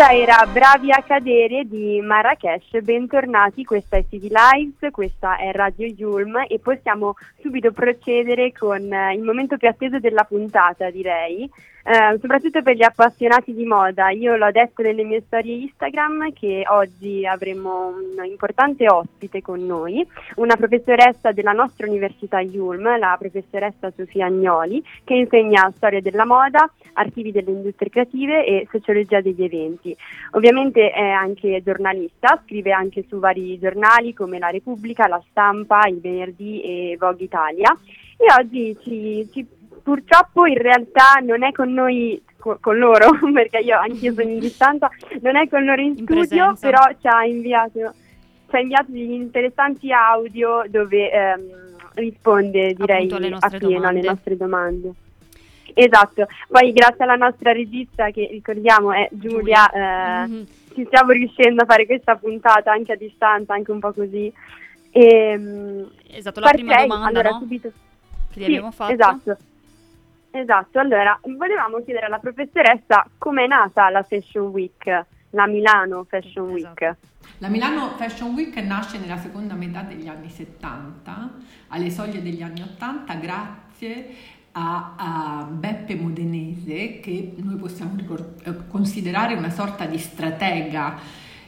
questa 0.03 0.21
era 0.21 0.47
Bravi 0.47 0.91
a 0.91 1.05
cadere 1.07 1.63
di 1.65 2.01
Marrakesh, 2.01 2.81
bentornati, 2.81 3.63
questa 3.63 3.99
è 3.99 4.05
CD 4.05 4.33
Lives, 4.33 4.91
questa 4.91 5.37
è 5.37 5.53
Radio 5.53 5.87
Yulm 5.87 6.45
e 6.49 6.59
possiamo 6.59 7.15
subito 7.41 7.71
procedere 7.71 8.51
con 8.51 8.93
eh, 8.93 9.15
il 9.15 9.23
momento 9.23 9.57
più 9.59 9.69
atteso 9.69 10.01
della 10.01 10.25
puntata 10.25 10.91
direi, 10.91 11.49
eh, 11.85 12.19
soprattutto 12.21 12.63
per 12.63 12.77
gli 12.77 12.83
appassionati 12.83 13.55
di 13.55 13.65
moda. 13.65 14.11
Io 14.11 14.37
l'ho 14.37 14.51
detto 14.51 14.83
nelle 14.83 15.05
mie 15.05 15.23
storie 15.27 15.63
Instagram 15.63 16.33
che 16.33 16.65
oggi 16.69 17.27
avremo 17.27 17.89
un 17.89 18.25
importante 18.25 18.89
ospite 18.89 19.43
con 19.43 19.65
noi, 19.65 20.07
una 20.37 20.57
professoressa 20.57 21.33
della 21.33 21.53
nostra 21.53 21.87
università 21.87 22.41
Yulm, 22.41 22.99
la 22.99 23.17
professoressa 23.19 23.93
Sofia 23.97 24.27
Agnoli, 24.27 24.83
che 25.05 25.15
insegna 25.15 25.73
storia 25.77 26.01
della 26.01 26.25
moda, 26.25 26.71
archivi 26.95 27.33
delle 27.33 27.51
industrie 27.51 27.91
creative 27.91 28.45
e 28.45 28.69
sociologia 28.71 29.21
degli 29.21 29.43
eventi. 29.43 29.97
Ovviamente 30.33 30.91
è 30.91 31.09
anche 31.09 31.63
giornalista, 31.65 32.41
scrive 32.45 32.73
anche 32.73 33.05
su 33.09 33.19
vari 33.19 33.59
giornali 33.59 34.13
come 34.13 34.39
La 34.39 34.49
Repubblica, 34.49 35.09
La 35.09 35.23
Stampa, 35.31 35.87
Il 35.89 36.01
Venerdì 36.01 36.61
e 36.61 36.97
Vogue 36.99 37.25
Italia 37.25 37.77
e 38.17 38.27
oggi 38.39 38.77
ci, 38.83 39.29
ci- 39.33 39.47
purtroppo 39.83 40.47
in 40.47 40.59
realtà 40.59 41.19
non 41.23 41.43
è 41.43 41.53
con 41.53 41.73
noi 41.73 42.23
co- 42.39 42.59
con 42.61 42.77
loro 42.79 43.09
perché 43.33 43.59
io 43.59 43.79
anch'io 43.79 44.13
sono 44.15 44.29
in 44.29 44.39
distanza 44.39 44.91
non 45.21 45.37
è 45.37 45.49
con 45.49 45.65
loro 45.65 45.81
in, 45.81 45.89
In 45.97 46.05
studio 46.05 46.55
presenza. 46.55 46.69
però 46.69 46.83
ci 47.01 47.07
ha 47.07 47.25
inviato 47.25 47.93
ci 48.49 48.57
ha 48.57 48.61
inviato 48.61 48.87
degli 48.89 49.13
interessanti 49.13 49.93
audio 49.93 50.63
dove 50.69 51.11
ehm, 51.11 51.41
risponde 51.95 52.75
direi 52.75 52.97
Appunto 52.97 53.17
alle 53.17 53.29
nostre 53.29 53.57
alle 53.59 53.75
domande. 53.75 54.01
nostre 54.09 54.37
domande 54.37 54.91
esatto 55.75 56.27
poi 56.49 56.73
grazie 56.73 57.05
alla 57.05 57.17
nostra 57.17 57.53
regista 57.53 58.11
che 58.11 58.29
ricordiamo 58.31 58.93
è 58.93 59.09
Giulia, 59.11 59.71
eh, 59.71 60.27
Mhm. 60.27 60.47
ci 60.75 60.85
stiamo 60.87 61.13
riuscendo 61.13 61.63
a 61.63 61.67
fare 61.67 61.87
questa 61.87 62.17
puntata 62.17 62.73
anche 62.73 62.93
a 62.93 62.97
distanza 62.97 63.53
anche 63.55 63.71
un 63.71 63.81
po' 63.81 63.93
così 63.93 64.33
Ehm, 64.95 65.91
Esatto, 66.11 66.41
la 66.41 66.51
prima 66.51 66.69
partei, 66.73 66.87
domanda 66.89 67.09
allora 67.09 67.31
no? 67.31 67.39
subito 67.39 67.71
che 68.31 68.41
gli 68.41 68.43
sì, 68.43 68.45
abbiamo 68.45 68.71
fatto. 68.73 68.93
Esatto. 68.93 69.37
Esatto, 70.35 70.79
allora 70.79 71.19
volevamo 71.37 71.83
chiedere 71.85 72.07
alla 72.07 72.19
professoressa 72.19 73.07
com'è 73.19 73.47
nata 73.47 73.91
la 73.91 74.03
Fashion 74.03 74.47
Week, 74.47 75.05
la 75.31 75.47
Milano 75.47 76.05
Fashion 76.09 76.51
Week. 76.51 76.81
Esatto. 76.81 77.11
La 77.39 77.49
Milano 77.49 77.91
Fashion 77.97 78.33
Week 78.33 78.57
nasce 78.57 78.99
nella 78.99 79.19
seconda 79.19 79.55
metà 79.55 79.83
degli 79.83 80.09
anni 80.09 80.31
70, 80.31 81.31
alle 81.69 81.91
soglie 81.91 82.23
degli 82.23 82.43
anni 82.43 82.63
80, 82.63 83.15
grazie 83.15 84.07
a, 84.53 84.95
a 84.97 85.45
Beppe 85.51 85.97
Modenese, 85.97 87.01
che 87.01 87.35
noi 87.37 87.57
possiamo 87.57 87.95
eh, 87.99 88.67
considerare 88.69 89.35
una 89.35 89.51
sorta 89.51 89.85
di 89.85 89.99
stratega 89.99 90.99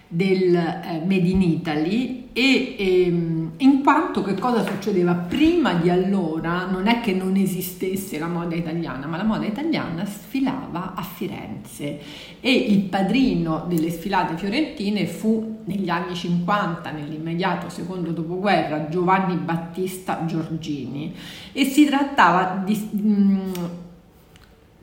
del 0.09 0.55
eh, 0.55 1.03
Made 1.05 1.29
in 1.29 1.43
Italy 1.43 2.29
e 2.33 2.75
ehm, 2.79 3.53
in 3.59 3.83
quanto 3.83 4.23
che 4.23 4.35
cosa 4.35 4.65
succedeva 4.65 5.15
prima 5.15 5.75
di 5.75 5.89
allora 5.89 6.67
non 6.67 6.89
è 6.89 7.01
che 7.01 7.13
non 7.13 7.37
esistesse 7.37 8.19
la 8.19 8.27
moda 8.27 8.57
italiana 8.57 9.07
ma 9.07 9.17
la 9.17 9.23
moda 9.23 9.47
italiana 9.47 10.05
sfilava 10.05 10.95
a 10.95 11.03
Firenze. 11.03 12.01
E 12.41 12.53
il 12.53 12.81
padrino 12.83 13.65
delle 13.69 13.91
sfilate 13.91 14.37
fiorentine 14.37 15.07
fu 15.07 15.61
negli 15.65 15.89
anni 15.89 16.15
50 16.15 16.91
nell'immediato 16.91 17.69
secondo 17.69 18.11
dopoguerra 18.11 18.89
Giovanni 18.89 19.37
Battista 19.37 20.25
Giorgini. 20.27 21.15
E 21.53 21.65
si 21.65 21.85
trattava 21.87 22.63
di 22.65 22.91
mm, 22.97 23.53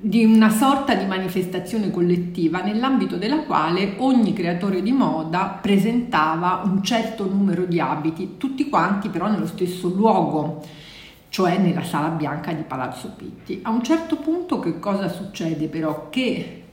di 0.04 0.26
una 0.26 0.50
sorta 0.50 0.96
di 0.96 1.06
manifestazione 1.06 1.92
collettiva 1.92 2.64
nell'ambito 2.64 3.18
della 3.18 3.42
quale 3.42 3.94
ogni 3.98 4.34
creatore 4.34 4.82
di 4.82 4.92
moda 4.92 5.60
presentava 5.62 6.64
un 6.66 6.82
certo 6.82 7.30
numero 7.30 7.66
di 7.66 7.80
abiti, 7.80 8.38
tutti 8.38 8.68
quanti 8.68 9.10
però 9.10 9.30
nello 9.30 9.46
stesso 9.46 9.90
luogo, 9.90 10.66
cioè 11.30 11.60
nella 11.60 11.84
sala 11.84 12.08
bianca 12.08 12.52
di 12.52 12.64
Palazzo 12.64 13.14
Pitti. 13.16 13.60
A 13.62 13.70
un 13.70 13.84
certo 13.84 14.16
punto 14.16 14.58
che 14.58 14.80
cosa 14.80 15.08
succede 15.08 15.68
però? 15.68 16.10
Che 16.10 16.64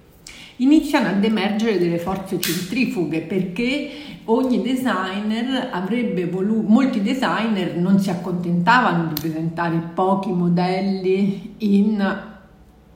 iniziano 0.56 1.08
ad 1.08 1.22
emergere 1.22 1.78
delle 1.78 1.98
forze 1.98 2.40
centrifughe 2.40 3.20
perché 3.20 3.90
ogni 4.24 4.62
designer 4.62 5.68
avrebbe 5.70 6.24
voluto, 6.24 6.66
molti 6.66 7.02
designer 7.02 7.76
non 7.76 8.00
si 8.00 8.08
accontentavano 8.08 9.12
di 9.12 9.20
presentare 9.20 9.76
pochi 9.92 10.32
modelli 10.32 11.56
in 11.58 12.36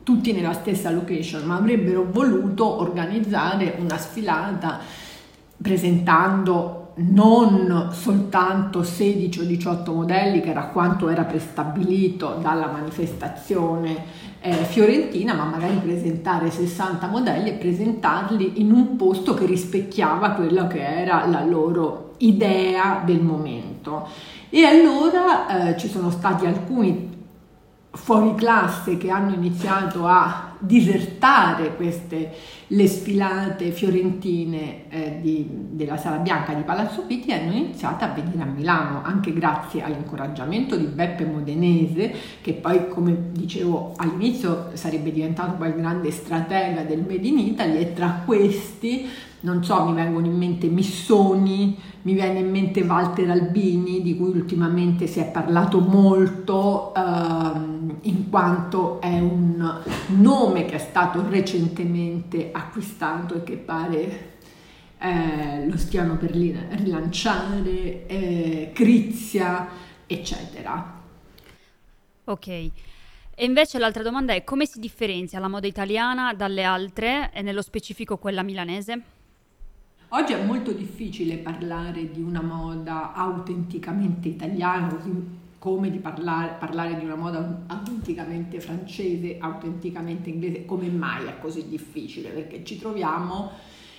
tutti 0.02 0.32
nella 0.32 0.52
stessa 0.52 0.90
location, 0.90 1.44
ma 1.44 1.56
avrebbero 1.56 2.06
voluto 2.10 2.80
organizzare 2.80 3.76
una 3.78 3.98
sfilata 3.98 4.80
presentando 5.60 6.82
non 6.94 7.88
soltanto 7.92 8.82
16 8.82 9.40
o 9.40 9.44
18 9.44 9.92
modelli, 9.92 10.40
che 10.40 10.50
era 10.50 10.66
quanto 10.66 11.08
era 11.08 11.24
prestabilito 11.24 12.36
dalla 12.40 12.66
manifestazione 12.66 14.04
eh, 14.40 14.52
fiorentina, 14.52 15.34
ma 15.34 15.44
magari 15.44 15.76
presentare 15.76 16.50
60 16.50 17.06
modelli 17.06 17.50
e 17.50 17.54
presentarli 17.54 18.60
in 18.60 18.72
un 18.72 18.96
posto 18.96 19.34
che 19.34 19.46
rispecchiava 19.46 20.30
quella 20.32 20.66
che 20.66 20.84
era 20.84 21.24
la 21.26 21.44
loro 21.44 22.14
idea 22.18 23.02
del 23.04 23.20
momento. 23.20 24.08
E 24.50 24.64
allora 24.64 25.70
eh, 25.70 25.78
ci 25.78 25.88
sono 25.88 26.10
stati 26.10 26.44
alcuni 26.44 27.11
fuori 27.94 28.34
classe 28.34 28.96
che 28.96 29.10
hanno 29.10 29.34
iniziato 29.34 30.06
a 30.06 30.54
disertare 30.58 31.76
queste 31.76 32.32
le 32.68 32.86
sfilate 32.86 33.70
fiorentine 33.70 34.88
eh, 34.88 35.18
di- 35.20 35.46
della 35.50 35.98
Sala 35.98 36.16
Bianca 36.16 36.54
di 36.54 36.62
Palazzo 36.62 37.02
Pitti 37.02 37.32
hanno 37.32 37.52
iniziato 37.52 38.04
a 38.04 38.08
venire 38.08 38.42
a 38.42 38.46
Milano 38.46 39.02
anche 39.02 39.32
grazie 39.34 39.82
all'incoraggiamento 39.82 40.76
di 40.76 40.86
Beppe 40.86 41.26
Modenese 41.26 42.14
che 42.40 42.54
poi 42.54 42.88
come 42.88 43.30
dicevo 43.32 43.92
all'inizio 43.96 44.70
sarebbe 44.72 45.12
diventato 45.12 45.52
poi 45.52 45.68
il 45.68 45.74
grande 45.74 46.10
stratega 46.10 46.82
del 46.84 47.00
Made 47.00 47.26
in 47.26 47.38
Italy 47.38 47.78
e 47.78 47.92
tra 47.92 48.22
questi 48.24 49.06
non 49.42 49.64
so, 49.64 49.84
mi 49.84 49.94
vengono 49.94 50.26
in 50.26 50.36
mente 50.36 50.68
Missoni, 50.68 51.78
mi 52.02 52.14
viene 52.14 52.40
in 52.40 52.50
mente 52.50 52.82
Walter 52.82 53.30
Albini, 53.30 54.02
di 54.02 54.16
cui 54.16 54.30
ultimamente 54.30 55.06
si 55.06 55.20
è 55.20 55.30
parlato 55.30 55.80
molto, 55.80 56.92
ehm, 56.94 57.98
in 58.02 58.28
quanto 58.28 59.00
è 59.00 59.18
un 59.18 59.80
nome 60.18 60.64
che 60.64 60.74
è 60.74 60.78
stato 60.78 61.24
recentemente 61.28 62.50
acquistato 62.52 63.34
e 63.34 63.42
che 63.42 63.56
pare 63.56 64.30
eh, 64.98 65.68
lo 65.68 65.76
stiano 65.76 66.16
per 66.16 66.30
rilanciare, 66.30 68.06
eh, 68.06 68.70
Crizia, 68.72 69.68
eccetera. 70.06 71.00
Ok. 72.24 72.48
E 73.34 73.44
invece 73.44 73.78
l'altra 73.78 74.04
domanda 74.04 74.34
è 74.34 74.44
come 74.44 74.66
si 74.66 74.78
differenzia 74.78 75.40
la 75.40 75.48
moda 75.48 75.66
italiana 75.66 76.32
dalle 76.34 76.62
altre 76.62 77.30
e 77.32 77.42
nello 77.42 77.62
specifico 77.62 78.18
quella 78.18 78.42
milanese? 78.42 79.02
Oggi 80.14 80.34
è 80.34 80.44
molto 80.44 80.72
difficile 80.72 81.38
parlare 81.38 82.10
di 82.10 82.20
una 82.20 82.42
moda 82.42 83.14
autenticamente 83.14 84.28
italiana, 84.28 84.88
così 84.88 85.10
come 85.58 85.90
di 85.90 86.00
parlare, 86.00 86.56
parlare 86.58 86.98
di 86.98 87.04
una 87.06 87.14
moda 87.14 87.62
autenticamente 87.66 88.60
francese, 88.60 89.38
autenticamente 89.40 90.28
inglese. 90.28 90.66
Come 90.66 90.88
mai 90.88 91.24
è 91.24 91.38
così 91.40 91.66
difficile? 91.66 92.28
Perché 92.28 92.62
ci 92.62 92.78
troviamo 92.78 93.52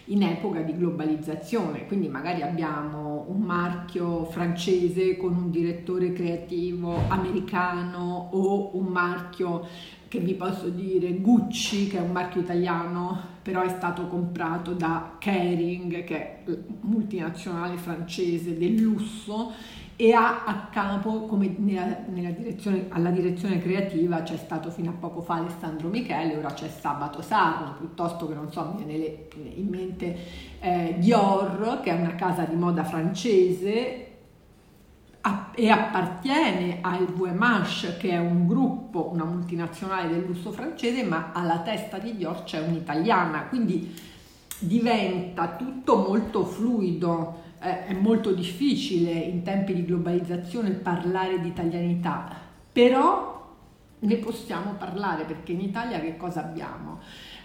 in 0.08 0.22
epoca 0.22 0.62
di 0.62 0.78
globalizzazione, 0.78 1.88
quindi 1.88 2.10
magari 2.10 2.44
abbiamo 2.44 3.26
un 3.30 3.42
marchio 3.42 4.26
francese 4.26 5.18
con 5.18 5.34
un 5.34 5.50
direttore 5.50 6.12
creativo 6.12 6.94
americano 7.08 8.30
o 8.34 8.78
un 8.78 8.86
marchio 8.86 9.66
che 10.14 10.20
vi 10.20 10.36
posso 10.36 10.70
dire 10.70 11.12
Gucci, 11.14 11.88
che 11.88 11.98
è 11.98 12.02
un 12.02 12.12
marchio 12.12 12.42
italiano, 12.42 13.20
però 13.42 13.64
è 13.64 13.70
stato 13.70 14.06
comprato 14.06 14.74
da 14.74 15.16
Kering, 15.18 16.04
che 16.04 16.16
è 16.16 16.44
multinazionale 16.82 17.78
francese 17.78 18.56
del 18.56 18.80
lusso, 18.80 19.52
e 19.96 20.14
ha 20.14 20.44
a 20.46 20.68
capo, 20.72 21.22
come 21.22 21.56
nella, 21.58 21.98
nella 22.10 22.30
direzione, 22.30 22.86
alla 22.90 23.10
direzione 23.10 23.58
creativa 23.58 24.22
c'è 24.22 24.38
stato 24.38 24.70
fino 24.70 24.92
a 24.92 24.94
poco 24.94 25.22
fa 25.22 25.38
Alessandro 25.38 25.90
Michele, 25.90 26.38
ora 26.38 26.54
c'è 26.54 26.70
Sabato 26.70 27.24
Sarno, 27.24 27.74
piuttosto 27.80 28.28
che 28.28 28.36
non 28.36 28.52
so, 28.52 28.72
mi 28.78 28.84
viene 28.84 29.30
in 29.56 29.68
mente 29.68 30.16
eh, 30.60 30.96
Dior, 31.00 31.80
che 31.82 31.90
è 31.90 32.00
una 32.00 32.14
casa 32.14 32.44
di 32.44 32.56
moda 32.56 32.84
francese, 32.84 34.13
e 35.56 35.70
appartiene 35.70 36.80
al 36.82 37.06
VMH 37.06 37.98
che 37.98 38.10
è 38.12 38.18
un 38.18 38.48
gruppo, 38.48 39.10
una 39.12 39.26
multinazionale 39.26 40.10
del 40.10 40.26
lusso 40.26 40.52
francese, 40.52 41.04
ma 41.04 41.32
alla 41.34 41.60
testa 41.60 41.98
di 41.98 42.16
Dior 42.16 42.44
c'è 42.44 42.60
un'italiana, 42.60 43.48
quindi 43.48 43.94
diventa 44.60 45.56
tutto 45.56 45.98
molto 45.98 46.46
fluido, 46.46 47.42
eh, 47.60 47.88
è 47.88 47.94
molto 47.94 48.32
difficile 48.32 49.12
in 49.12 49.44
tempi 49.44 49.74
di 49.74 49.86
globalizzazione 49.86 50.72
parlare 50.72 51.40
di 51.40 51.50
italianità, 51.50 52.30
però 52.72 53.32
ne 54.00 54.16
possiamo 54.18 54.74
parlare 54.74 55.24
perché 55.24 55.52
in 55.52 55.62
Italia 55.62 56.00
che 56.00 56.18
cosa 56.18 56.42
abbiamo? 56.42 57.00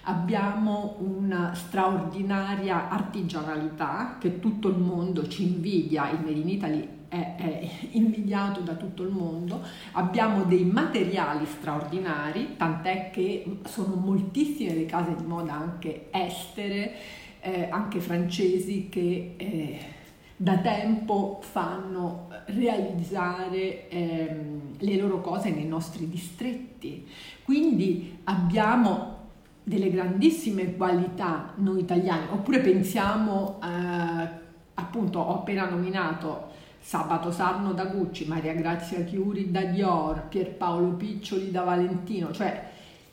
abbiamo 0.08 0.96
una 1.00 1.54
straordinaria 1.54 2.88
artigianalità 2.88 4.16
che 4.18 4.40
tutto 4.40 4.68
il 4.68 4.78
mondo 4.78 5.28
ci 5.28 5.46
invidia, 5.46 6.10
il 6.10 6.20
Made 6.20 6.40
in 6.40 6.48
Italy 6.48 6.88
è, 7.08 7.34
è 7.36 7.70
invidiato 7.92 8.60
da 8.60 8.74
tutto 8.74 9.02
il 9.02 9.10
mondo, 9.10 9.62
abbiamo 9.92 10.44
dei 10.44 10.64
materiali 10.64 11.46
straordinari, 11.46 12.56
tant'è 12.56 13.10
che 13.10 13.60
sono 13.64 13.94
moltissime 13.94 14.74
le 14.74 14.86
case 14.86 15.14
di 15.16 15.24
moda 15.24 15.54
anche 15.54 16.08
estere, 16.10 16.94
eh, 17.40 17.68
anche 17.70 18.00
francesi 18.00 18.88
che... 18.88 19.34
Eh, 19.36 19.96
da 20.40 20.58
tempo 20.58 21.40
fanno 21.42 22.28
realizzare 22.46 23.88
ehm, 23.88 24.76
le 24.78 24.96
loro 24.96 25.20
cose 25.20 25.50
nei 25.50 25.66
nostri 25.66 26.08
distretti. 26.08 27.04
Quindi 27.42 28.18
abbiamo 28.22 29.16
delle 29.64 29.90
grandissime 29.90 30.76
qualità 30.76 31.54
noi 31.56 31.80
italiani, 31.80 32.26
oppure 32.30 32.60
pensiamo, 32.60 33.58
eh, 33.60 34.28
appunto, 34.74 35.18
ho 35.18 35.34
appena 35.34 35.68
nominato 35.68 36.47
Sabato 36.88 37.30
Sarno 37.30 37.74
da 37.74 37.84
Gucci, 37.84 38.24
Maria 38.24 38.54
Grazia 38.54 39.04
Chiuri 39.04 39.50
da 39.50 39.62
Dior, 39.64 40.22
Pierpaolo 40.28 40.94
Piccioli 40.94 41.50
da 41.50 41.62
Valentino, 41.62 42.32
cioè 42.32 42.66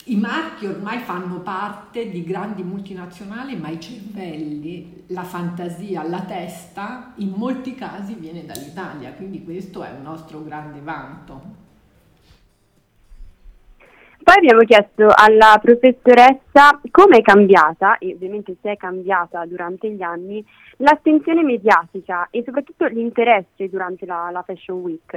i 0.05 0.15
marchi 0.15 0.65
ormai 0.65 0.99
fanno 0.99 1.41
parte 1.41 2.09
di 2.09 2.23
grandi 2.23 2.63
multinazionali, 2.63 3.57
ma 3.57 3.67
i 3.67 3.81
cervelli, 3.81 5.03
la 5.07 5.25
fantasia, 5.25 6.07
la 6.07 6.21
testa, 6.21 7.11
in 7.15 7.33
molti 7.35 7.75
casi 7.75 8.13
viene 8.13 8.45
dall'Italia, 8.45 9.11
quindi 9.11 9.43
questo 9.43 9.83
è 9.83 9.91
un 9.91 10.03
nostro 10.03 10.41
grande 10.41 10.79
vanto. 10.79 11.64
Poi 14.25 14.37
abbiamo 14.37 14.61
chiesto 14.63 15.07
alla 15.13 15.59
professoressa 15.61 16.81
come 16.89 17.17
è 17.17 17.21
cambiata, 17.21 17.99
e 17.99 18.13
ovviamente 18.15 18.55
se 18.59 18.71
è 18.71 18.75
cambiata 18.75 19.45
durante 19.45 19.91
gli 19.91 20.01
anni, 20.01 20.43
l'attenzione 20.77 21.43
mediatica 21.43 22.29
e 22.31 22.41
soprattutto 22.43 22.87
l'interesse 22.87 23.69
durante 23.69 24.07
la, 24.07 24.31
la 24.31 24.41
Fashion 24.41 24.79
Week. 24.79 25.13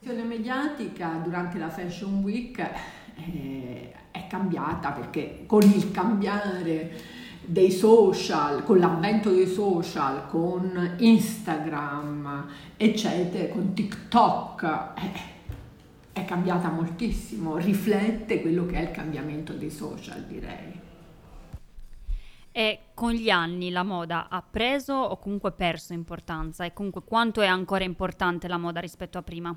L'attenzione 0.00 0.26
mediatica 0.26 1.20
durante 1.22 1.58
la 1.58 1.68
Fashion 1.68 2.22
Week 2.22 2.58
eh, 2.58 3.92
è 4.10 4.26
cambiata 4.26 4.92
perché 4.92 5.44
con 5.44 5.60
il 5.60 5.90
cambiare 5.90 6.92
dei 7.44 7.70
social, 7.70 8.64
con 8.64 8.78
l'avvento 8.78 9.30
dei 9.30 9.46
social, 9.46 10.26
con 10.28 10.94
Instagram, 10.96 12.46
eccetera, 12.78 13.52
con 13.52 13.74
TikTok, 13.74 14.62
eh, 14.96 15.36
è 16.20 16.24
cambiata 16.24 16.70
moltissimo, 16.70 17.56
riflette 17.56 18.40
quello 18.40 18.66
che 18.66 18.76
è 18.76 18.82
il 18.82 18.90
cambiamento 18.90 19.52
dei 19.52 19.70
social, 19.70 20.22
direi. 20.24 20.86
E 22.50 22.80
con 22.94 23.12
gli 23.12 23.30
anni 23.30 23.70
la 23.70 23.84
moda 23.84 24.28
ha 24.28 24.42
preso 24.42 24.94
o 24.94 25.16
comunque 25.18 25.52
perso 25.52 25.92
importanza? 25.92 26.64
E 26.64 26.72
comunque 26.72 27.02
quanto 27.04 27.40
è 27.40 27.46
ancora 27.46 27.84
importante 27.84 28.48
la 28.48 28.58
moda 28.58 28.80
rispetto 28.80 29.16
a 29.18 29.22
prima? 29.22 29.56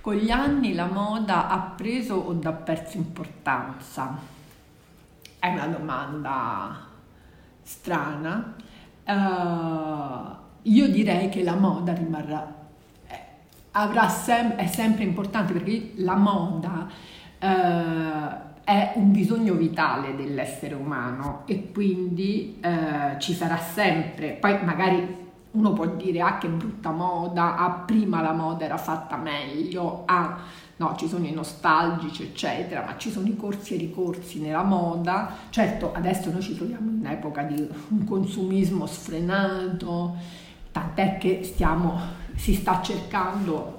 Con 0.00 0.14
gli 0.14 0.30
anni 0.30 0.74
la 0.74 0.86
moda 0.86 1.48
ha 1.48 1.58
preso 1.60 2.14
o 2.14 2.38
ha 2.42 2.52
perso 2.52 2.98
importanza? 2.98 4.18
È 5.38 5.48
una 5.48 5.66
domanda 5.66 6.86
strana. 7.62 8.54
Eh, 9.04 10.46
io 10.62 10.88
direi 10.88 11.28
che 11.30 11.42
la 11.42 11.54
moda 11.54 11.92
rimarrà, 11.94 12.57
avrà 13.78 14.08
sem- 14.08 14.56
è 14.56 14.66
sempre 14.66 15.04
importante 15.04 15.52
perché 15.52 15.92
la 15.96 16.16
moda 16.16 16.88
eh, 17.38 18.46
è 18.64 18.92
un 18.96 19.12
bisogno 19.12 19.54
vitale 19.54 20.14
dell'essere 20.14 20.74
umano 20.74 21.42
e 21.46 21.70
quindi 21.72 22.58
eh, 22.60 23.18
ci 23.18 23.32
sarà 23.32 23.56
sempre. 23.56 24.30
Poi 24.32 24.62
magari 24.64 25.26
uno 25.52 25.72
può 25.72 25.86
dire 25.86 26.20
ah 26.20 26.38
che 26.38 26.48
brutta 26.48 26.90
moda, 26.90 27.56
ah 27.56 27.70
prima 27.70 28.20
la 28.20 28.32
moda 28.32 28.64
era 28.64 28.76
fatta 28.76 29.16
meglio, 29.16 30.02
ah 30.06 30.38
no 30.76 30.94
ci 30.96 31.08
sono 31.08 31.26
i 31.26 31.32
nostalgici 31.32 32.24
eccetera, 32.24 32.84
ma 32.84 32.96
ci 32.98 33.10
sono 33.10 33.26
i 33.26 33.36
corsi 33.36 33.74
e 33.74 33.78
ricorsi 33.78 34.40
nella 34.40 34.62
moda, 34.62 35.30
certo 35.48 35.92
adesso 35.94 36.30
noi 36.30 36.42
ci 36.42 36.54
troviamo 36.54 36.90
in 36.90 36.98
un'epoca 36.98 37.42
di 37.42 37.66
un 37.88 38.04
consumismo 38.04 38.86
sfrenato, 38.86 40.14
tant'è 40.70 41.16
che 41.18 41.40
stiamo, 41.42 41.98
si 42.38 42.54
sta 42.54 42.80
cercando 42.80 43.76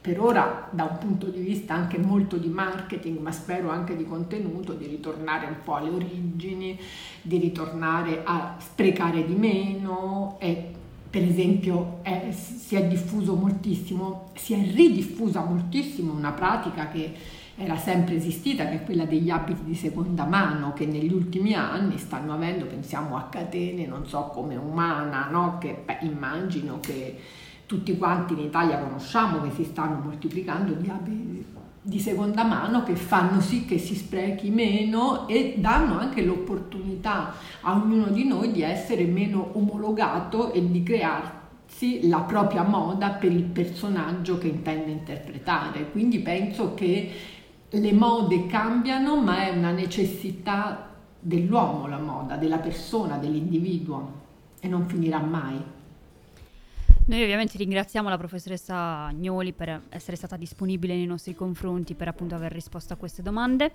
per 0.00 0.20
ora 0.20 0.68
da 0.70 0.84
un 0.84 0.98
punto 0.98 1.26
di 1.26 1.40
vista 1.40 1.74
anche 1.74 1.98
molto 1.98 2.36
di 2.36 2.48
marketing, 2.48 3.18
ma 3.18 3.32
spero 3.32 3.68
anche 3.68 3.96
di 3.96 4.06
contenuto, 4.06 4.72
di 4.72 4.86
ritornare 4.86 5.46
un 5.46 5.56
po' 5.62 5.74
alle 5.74 5.90
origini, 5.90 6.78
di 7.20 7.36
ritornare 7.38 8.22
a 8.24 8.56
sprecare 8.58 9.26
di 9.26 9.34
meno 9.34 10.36
e 10.38 10.72
per 11.10 11.22
esempio 11.22 11.98
è- 12.02 12.30
si 12.30 12.76
è 12.76 12.86
diffuso 12.86 13.34
moltissimo, 13.34 14.30
si 14.34 14.54
è 14.54 14.72
ridiffusa 14.72 15.44
moltissimo 15.44 16.12
una 16.12 16.32
pratica 16.32 16.88
che 16.88 17.12
era 17.56 17.76
sempre 17.76 18.14
esistita, 18.14 18.68
che 18.68 18.76
è 18.76 18.84
quella 18.84 19.04
degli 19.04 19.30
abiti 19.30 19.64
di 19.64 19.74
seconda 19.74 20.24
mano, 20.24 20.72
che 20.74 20.86
negli 20.86 21.12
ultimi 21.12 21.54
anni 21.54 21.98
stanno 21.98 22.32
avendo, 22.32 22.66
pensiamo 22.66 23.16
a 23.16 23.24
catene, 23.24 23.84
non 23.84 24.06
so 24.06 24.30
come 24.32 24.54
umana, 24.54 25.28
no? 25.28 25.58
che 25.58 25.82
beh, 25.84 25.98
immagino 26.02 26.78
che 26.78 27.18
tutti 27.68 27.98
quanti 27.98 28.32
in 28.32 28.38
Italia 28.38 28.78
conosciamo, 28.78 29.42
che 29.42 29.50
si 29.50 29.64
stanno 29.64 30.00
moltiplicando 30.02 30.72
di 30.72 30.88
abiti 30.88 31.28
di 31.88 32.00
seconda 32.00 32.44
mano 32.44 32.82
che 32.82 32.96
fanno 32.96 33.40
sì 33.40 33.64
che 33.64 33.78
si 33.78 33.94
sprechi 33.94 34.50
meno 34.50 35.26
e 35.26 35.54
danno 35.56 35.98
anche 35.98 36.22
l'opportunità 36.22 37.32
a 37.62 37.74
ognuno 37.74 38.08
di 38.08 38.26
noi 38.26 38.52
di 38.52 38.60
essere 38.60 39.04
meno 39.04 39.52
omologato 39.54 40.52
e 40.52 40.70
di 40.70 40.82
crearsi 40.82 42.06
la 42.08 42.20
propria 42.20 42.62
moda 42.62 43.10
per 43.12 43.32
il 43.32 43.44
personaggio 43.44 44.36
che 44.36 44.48
intende 44.48 44.90
interpretare. 44.90 45.90
Quindi 45.90 46.18
penso 46.18 46.74
che 46.74 47.10
le 47.70 47.92
mode 47.92 48.46
cambiano, 48.46 49.16
ma 49.22 49.46
è 49.46 49.56
una 49.56 49.70
necessità 49.70 50.88
dell'uomo 51.18 51.86
la 51.86 51.98
moda, 51.98 52.36
della 52.36 52.58
persona, 52.58 53.16
dell'individuo 53.16 54.12
e 54.60 54.68
non 54.68 54.86
finirà 54.86 55.20
mai. 55.20 55.58
Noi 57.08 57.22
ovviamente 57.22 57.56
ringraziamo 57.56 58.10
la 58.10 58.18
professoressa 58.18 59.06
Agnoli 59.06 59.54
per 59.54 59.80
essere 59.88 60.14
stata 60.14 60.36
disponibile 60.36 60.94
nei 60.94 61.06
nostri 61.06 61.34
confronti, 61.34 61.94
per 61.94 62.08
appunto 62.08 62.34
aver 62.34 62.52
risposto 62.52 62.92
a 62.92 62.96
queste 62.96 63.22
domande. 63.22 63.70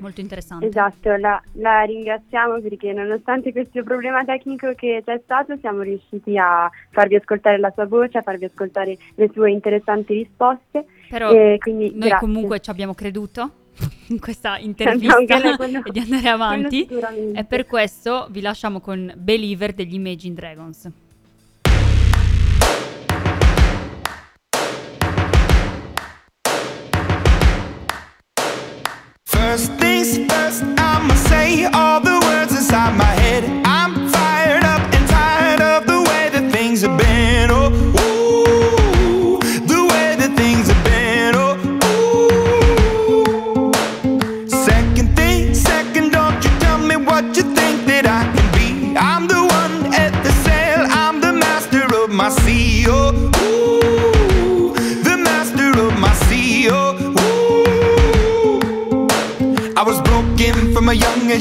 Molto 0.00 0.20
interessante. 0.20 0.66
Esatto, 0.66 1.16
la, 1.16 1.42
la 1.52 1.80
ringraziamo 1.84 2.60
perché 2.60 2.92
nonostante 2.92 3.52
questo 3.52 3.82
problema 3.82 4.22
tecnico 4.26 4.74
che 4.74 5.02
c'è 5.02 5.18
stato 5.24 5.56
siamo 5.60 5.80
riusciti 5.80 6.36
a 6.36 6.70
farvi 6.90 7.14
ascoltare 7.16 7.56
la 7.56 7.70
sua 7.70 7.86
voce, 7.86 8.18
a 8.18 8.22
farvi 8.22 8.44
ascoltare 8.44 8.98
le 9.14 9.30
sue 9.32 9.50
interessanti 9.50 10.12
risposte. 10.12 10.84
Però 11.08 11.30
e 11.30 11.56
quindi 11.58 11.88
noi 11.92 12.08
grazie. 12.08 12.18
comunque 12.18 12.60
ci 12.60 12.68
abbiamo 12.68 12.92
creduto 12.92 13.50
in 14.08 14.20
questa 14.20 14.58
intervista 14.58 15.38
lei, 15.38 15.56
quello- 15.56 15.80
e 15.86 15.90
di 15.90 16.00
andare 16.00 16.28
avanti. 16.28 16.86
E 17.32 17.44
per 17.44 17.64
questo 17.64 18.28
vi 18.28 18.42
lasciamo 18.42 18.80
con 18.80 19.10
Believer 19.16 19.72
degli 19.72 19.94
Imagine 19.94 20.34
Dragons. 20.34 21.04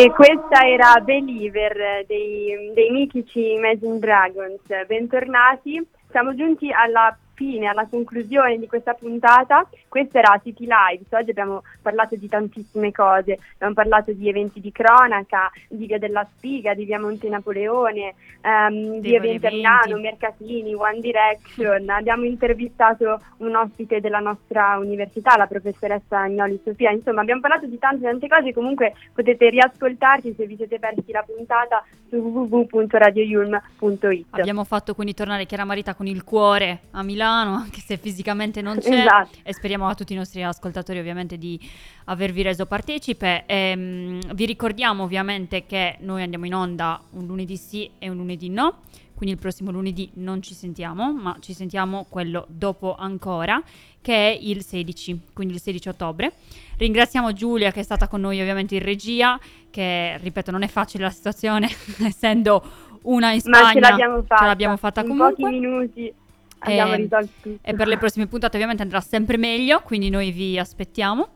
E 0.00 0.10
questa 0.12 0.66
era 0.66 0.98
Believer 1.00 2.06
dei, 2.06 2.72
dei 2.72 2.90
mitici 2.90 3.52
Imagine 3.52 3.98
Dragons. 3.98 4.62
Bentornati, 4.86 5.86
siamo 6.10 6.34
giunti 6.34 6.72
alla 6.72 7.14
fine, 7.40 7.68
alla 7.68 7.86
conclusione 7.88 8.58
di 8.58 8.66
questa 8.66 8.92
puntata. 8.92 9.66
Questa 9.88 10.18
era 10.18 10.38
City 10.44 10.66
Lives, 10.66 11.10
oggi 11.10 11.30
abbiamo 11.30 11.62
parlato 11.80 12.14
di 12.16 12.28
tantissime 12.28 12.92
cose, 12.92 13.38
abbiamo 13.54 13.72
parlato 13.72 14.12
di 14.12 14.28
eventi 14.28 14.60
di 14.60 14.70
cronaca, 14.70 15.50
di 15.66 15.86
Via 15.86 15.98
della 15.98 16.28
Spiga, 16.36 16.74
di 16.74 16.84
Via 16.84 17.00
Monte 17.00 17.30
Napoleone, 17.30 18.14
ehm, 18.42 18.98
di 18.98 19.14
eventi 19.14 19.46
a 19.46 19.50
Milano. 19.50 19.98
Mercatini, 19.98 20.74
One 20.74 21.00
Direction, 21.00 21.88
abbiamo 21.88 22.24
intervistato 22.24 23.20
un 23.38 23.56
ospite 23.56 24.00
della 24.00 24.20
nostra 24.20 24.76
università, 24.76 25.38
la 25.38 25.46
professoressa 25.46 26.18
Agnoli 26.18 26.60
Sofia, 26.62 26.90
insomma 26.90 27.22
abbiamo 27.22 27.40
parlato 27.40 27.66
di 27.66 27.78
tante 27.78 28.04
tante 28.04 28.28
cose, 28.28 28.52
comunque 28.52 28.92
potete 29.14 29.48
riascoltarci 29.48 30.34
se 30.36 30.46
vi 30.46 30.56
siete 30.56 30.78
persi 30.78 31.10
la 31.10 31.24
puntata 31.26 31.82
su 32.10 32.16
www.radioyulm.it. 32.16 34.26
Abbiamo 34.30 34.64
fatto 34.64 34.94
quindi 34.94 35.14
tornare 35.14 35.46
Chiara 35.46 35.64
Marita 35.64 35.94
con 35.94 36.06
il 36.06 36.22
cuore 36.24 36.80
a 36.90 37.02
Milano, 37.02 37.29
anche 37.30 37.80
se 37.80 37.96
fisicamente 37.96 38.62
non 38.62 38.78
c'è. 38.78 39.00
Esatto. 39.00 39.38
E 39.42 39.52
speriamo 39.52 39.86
a 39.88 39.94
tutti 39.94 40.12
i 40.12 40.16
nostri 40.16 40.42
ascoltatori 40.42 40.98
ovviamente 40.98 41.38
di 41.38 41.58
avervi 42.04 42.42
reso 42.42 42.66
partecipe. 42.66 43.44
Ehm, 43.46 44.20
vi 44.34 44.46
ricordiamo 44.46 45.04
ovviamente 45.04 45.66
che 45.66 45.96
noi 46.00 46.22
andiamo 46.22 46.46
in 46.46 46.54
onda 46.54 47.00
un 47.10 47.26
lunedì 47.26 47.56
sì 47.56 47.90
e 47.98 48.08
un 48.08 48.16
lunedì 48.16 48.48
no. 48.48 48.80
Quindi 49.14 49.36
il 49.36 49.42
prossimo 49.42 49.70
lunedì 49.70 50.10
non 50.14 50.40
ci 50.40 50.54
sentiamo, 50.54 51.12
ma 51.12 51.36
ci 51.40 51.52
sentiamo 51.52 52.06
quello 52.08 52.46
dopo 52.48 52.96
ancora, 52.96 53.62
che 54.00 54.14
è 54.14 54.38
il 54.40 54.64
16, 54.64 55.20
quindi 55.34 55.52
il 55.52 55.60
16 55.60 55.90
ottobre. 55.90 56.32
Ringraziamo 56.78 57.34
Giulia 57.34 57.70
che 57.70 57.80
è 57.80 57.82
stata 57.82 58.08
con 58.08 58.22
noi 58.22 58.40
ovviamente 58.40 58.76
in 58.76 58.82
regia, 58.82 59.38
che 59.68 60.16
ripeto 60.16 60.50
non 60.50 60.62
è 60.62 60.68
facile 60.68 61.04
la 61.04 61.10
situazione, 61.10 61.68
essendo 62.02 62.62
una 63.02 63.32
in 63.32 63.40
Spagna. 63.40 63.62
Ma 63.62 63.72
ce 63.72 63.80
l'abbiamo 63.80 64.22
fatta, 64.22 64.36
ce 64.36 64.44
l'abbiamo 64.46 64.76
fatta 64.78 65.00
in 65.02 65.08
comunque. 65.08 65.34
pochi 65.34 65.58
minuti 65.58 66.14
abbiamo 66.60 66.92
Eh, 66.94 66.96
risolto 66.96 67.32
tutto. 67.42 67.68
E 67.68 67.74
per 67.74 67.86
le 67.88 67.98
prossime 67.98 68.26
puntate 68.26 68.56
ovviamente 68.56 68.82
andrà 68.82 69.00
sempre 69.00 69.36
meglio, 69.36 69.80
quindi 69.82 70.08
noi 70.10 70.30
vi 70.30 70.58
aspettiamo 70.58 71.28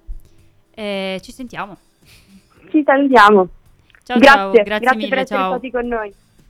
e 0.74 1.18
ci 1.22 1.32
sentiamo. 1.32 1.76
Ci 2.70 2.82
salutiamo. 2.84 3.48
Ciao 4.02 4.18
grazie, 4.18 4.38
ciao, 4.38 4.50
grazie, 4.50 4.64
grazie 4.64 4.96
mille, 4.96 5.08
per 5.08 5.18
essere 5.18 5.40
ciao. 5.40 5.50
stati 5.52 5.70
con 5.70 5.86
noi. 5.86 6.14